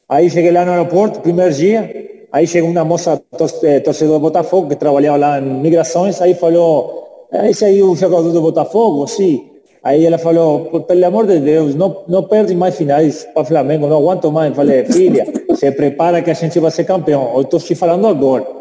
Aí 0.09 0.29
cheguei 0.29 0.51
lá 0.51 0.65
no 0.65 0.71
aeroporto, 0.71 1.21
primeiro 1.21 1.53
dia, 1.53 1.79
Aí 2.29 2.45
chegou 2.45 2.69
uma 2.69 2.83
moça 2.83 3.21
eh, 3.63 3.79
torcedor 3.79 4.15
do 4.15 4.19
Botafogo 4.19 4.67
que 4.67 4.75
trabalhava 4.75 5.15
lá 5.15 5.39
em 5.39 5.61
migrações, 5.61 6.21
aí 6.21 6.33
falou, 6.33 7.27
esse 7.45 7.63
aí 7.63 7.79
é 7.79 7.83
o 7.85 7.95
jogador 7.95 8.29
do 8.33 8.41
Botafogo? 8.41 9.07
Sim. 9.07 9.45
Aí 9.81 10.05
ela 10.05 10.17
falou, 10.17 10.81
pelo 10.81 11.05
amor 11.05 11.25
de 11.25 11.39
Deus, 11.39 11.73
não, 11.73 12.03
não 12.05 12.23
perde 12.23 12.53
mais 12.53 12.75
finais 12.75 13.25
para 13.33 13.43
o 13.43 13.45
Flamengo, 13.45 13.87
não 13.87 13.99
aguento 13.99 14.29
mais. 14.29 14.53
Falei, 14.53 14.83
filha, 14.83 15.25
se 15.55 15.71
prepara 15.71 16.21
que 16.21 16.29
a 16.29 16.33
gente 16.33 16.59
vai 16.59 16.69
ser 16.69 16.83
campeão. 16.83 17.31
Eu 17.33 17.43
estou 17.43 17.61
te 17.61 17.73
falando 17.75 18.05
agora. 18.07 18.56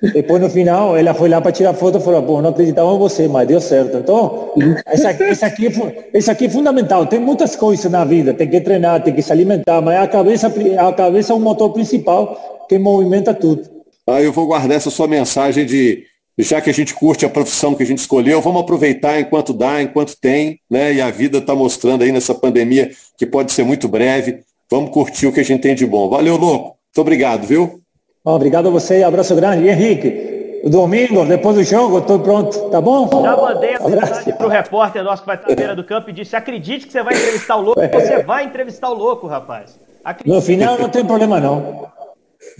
Depois 0.00 0.40
no 0.40 0.48
final, 0.48 0.96
ela 0.96 1.12
foi 1.12 1.28
lá 1.28 1.40
para 1.40 1.50
tirar 1.50 1.74
foto 1.74 1.98
e 1.98 2.00
falou, 2.00 2.22
pô, 2.22 2.40
não 2.40 2.50
acreditava 2.50 2.92
em 2.92 2.98
você, 2.98 3.26
mas 3.26 3.48
deu 3.48 3.60
certo. 3.60 3.98
Então, 3.98 4.52
essa, 4.86 5.10
essa, 5.10 5.46
aqui, 5.46 5.66
essa 6.12 6.32
aqui 6.32 6.46
é 6.46 6.48
fundamental. 6.48 7.06
Tem 7.06 7.18
muitas 7.18 7.56
coisas 7.56 7.90
na 7.90 8.04
vida, 8.04 8.32
tem 8.32 8.48
que 8.48 8.60
treinar, 8.60 9.02
tem 9.02 9.12
que 9.12 9.22
se 9.22 9.32
alimentar, 9.32 9.80
mas 9.80 10.00
a 10.00 10.06
cabeça, 10.06 10.52
a 10.78 10.92
cabeça 10.92 11.32
é 11.32 11.36
o 11.36 11.40
motor 11.40 11.72
principal 11.72 12.66
que 12.68 12.78
movimenta 12.78 13.34
tudo. 13.34 13.62
Ah, 14.06 14.22
eu 14.22 14.32
vou 14.32 14.46
guardar 14.46 14.76
essa 14.76 14.90
sua 14.90 15.08
mensagem 15.08 15.66
de, 15.66 16.04
já 16.38 16.60
que 16.60 16.70
a 16.70 16.74
gente 16.74 16.94
curte 16.94 17.26
a 17.26 17.28
profissão 17.28 17.74
que 17.74 17.82
a 17.82 17.86
gente 17.86 17.98
escolheu, 17.98 18.40
vamos 18.40 18.62
aproveitar 18.62 19.20
enquanto 19.20 19.52
dá, 19.52 19.82
enquanto 19.82 20.16
tem, 20.18 20.60
né? 20.70 20.94
E 20.94 21.00
a 21.00 21.10
vida 21.10 21.38
está 21.38 21.54
mostrando 21.54 22.04
aí 22.04 22.12
nessa 22.12 22.34
pandemia 22.34 22.90
que 23.16 23.26
pode 23.26 23.52
ser 23.52 23.64
muito 23.64 23.88
breve. 23.88 24.40
Vamos 24.70 24.90
curtir 24.90 25.26
o 25.26 25.32
que 25.32 25.40
a 25.40 25.44
gente 25.44 25.60
tem 25.60 25.74
de 25.74 25.84
bom. 25.84 26.08
Valeu, 26.08 26.36
louco. 26.36 26.66
Muito 26.66 27.00
obrigado, 27.00 27.46
viu? 27.46 27.80
Obrigado 28.24 28.68
a 28.68 28.70
você, 28.70 29.02
abraço 29.02 29.34
grande. 29.34 29.64
E 29.64 29.70
Henrique, 29.70 30.60
domingo, 30.64 31.24
depois 31.24 31.56
do 31.56 31.64
jogo, 31.64 31.98
estou 31.98 32.18
pronto, 32.18 32.68
tá 32.70 32.80
bom? 32.80 33.08
Já 33.22 33.36
mandei 33.36 33.74
a 33.74 33.88
mensagem 33.88 34.34
para 34.34 34.46
o 34.46 34.50
repórter 34.50 35.04
nosso 35.04 35.22
que 35.22 35.26
vai 35.26 35.36
estar 35.36 35.48
na 35.48 35.54
beira 35.54 35.76
do 35.76 35.84
campo 35.84 36.10
e 36.10 36.12
disse: 36.12 36.36
acredite 36.36 36.86
que 36.86 36.92
você 36.92 37.02
vai 37.02 37.14
entrevistar 37.14 37.56
o 37.56 37.62
louco, 37.62 37.80
você 37.80 38.22
vai 38.22 38.44
entrevistar 38.44 38.90
o 38.90 38.94
louco, 38.94 39.26
rapaz. 39.26 39.78
Acredite. 40.04 40.34
No 40.34 40.42
final 40.42 40.78
não 40.78 40.88
tem 40.88 41.04
problema 41.04 41.40
não. 41.40 41.88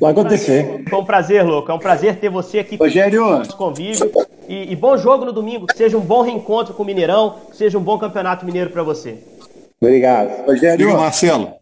Vai 0.00 0.12
acontecer. 0.12 0.84
Foi 0.88 0.98
um 0.98 1.04
prazer, 1.04 1.44
louco. 1.44 1.70
É 1.70 1.74
um 1.74 1.78
prazer 1.78 2.16
ter 2.16 2.28
você 2.28 2.60
aqui 2.60 2.76
Rogério. 2.76 3.22
com 3.22 3.30
nosso 3.30 3.56
convívio. 3.56 4.10
E, 4.48 4.72
e, 4.72 4.76
bom 4.76 4.96
jogo 4.96 5.24
no 5.24 5.32
domingo. 5.32 5.66
Que 5.66 5.76
seja 5.76 5.96
um 5.96 6.00
bom 6.00 6.22
reencontro 6.22 6.74
com 6.74 6.82
o 6.82 6.86
Mineirão. 6.86 7.36
Que 7.50 7.56
seja 7.56 7.78
um 7.78 7.82
bom 7.82 7.98
campeonato 7.98 8.44
mineiro 8.44 8.70
para 8.70 8.82
você. 8.82 9.18
Obrigado. 9.80 10.46
Rogério. 10.46 10.96
Marcelo. 10.96 11.52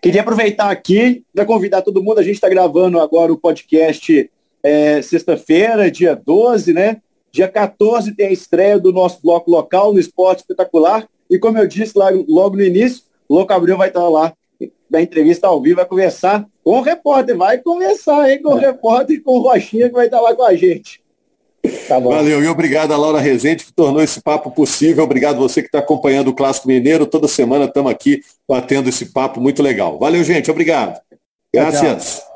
Queria 0.00 0.20
aproveitar 0.22 0.70
aqui 0.70 1.24
para 1.34 1.44
convidar 1.44 1.82
todo 1.82 2.02
mundo. 2.02 2.18
A 2.18 2.22
gente 2.22 2.34
está 2.34 2.48
gravando 2.48 3.00
agora 3.00 3.32
o 3.32 3.38
podcast 3.38 4.30
é, 4.62 5.02
sexta-feira, 5.02 5.90
dia 5.90 6.14
12, 6.14 6.72
né? 6.72 7.00
Dia 7.30 7.48
14 7.48 8.14
tem 8.14 8.26
a 8.26 8.32
estreia 8.32 8.78
do 8.78 8.92
nosso 8.92 9.20
bloco 9.22 9.50
local 9.50 9.92
no 9.92 9.98
Esporte 9.98 10.40
Espetacular. 10.40 11.08
E 11.30 11.38
como 11.38 11.58
eu 11.58 11.66
disse 11.66 11.96
lá, 11.96 12.10
logo 12.28 12.56
no 12.56 12.62
início, 12.62 13.04
o 13.28 13.34
Louco 13.36 13.52
Abreu 13.52 13.76
vai 13.76 13.88
estar 13.88 14.06
lá 14.08 14.32
da 14.88 15.00
entrevista 15.00 15.46
ao 15.46 15.60
vivo, 15.60 15.76
vai 15.76 15.86
conversar 15.86 16.46
com 16.62 16.78
o 16.78 16.82
repórter. 16.82 17.36
Vai 17.36 17.58
conversar 17.58 18.30
hein, 18.30 18.42
com 18.42 18.50
o 18.50 18.58
repórter, 18.58 19.22
com 19.22 19.38
o 19.38 19.42
Rochinha, 19.42 19.88
que 19.88 19.94
vai 19.94 20.06
estar 20.06 20.20
lá 20.20 20.34
com 20.36 20.42
a 20.42 20.54
gente. 20.54 21.01
Tá 21.86 21.98
Valeu, 21.98 22.42
e 22.42 22.48
obrigado 22.48 22.92
a 22.92 22.96
Laura 22.96 23.20
Rezende, 23.20 23.64
que 23.64 23.72
tornou 23.72 24.02
esse 24.02 24.20
papo 24.20 24.50
possível. 24.50 25.04
Obrigado 25.04 25.38
você 25.38 25.60
que 25.62 25.68
está 25.68 25.78
acompanhando 25.78 26.28
o 26.28 26.34
Clássico 26.34 26.66
Mineiro. 26.66 27.06
Toda 27.06 27.28
semana 27.28 27.66
estamos 27.66 27.92
aqui 27.92 28.20
batendo 28.48 28.88
esse 28.88 29.06
papo 29.06 29.40
muito 29.40 29.62
legal. 29.62 29.98
Valeu, 29.98 30.24
gente. 30.24 30.50
Obrigado. 30.50 31.00
Graças. 31.54 32.31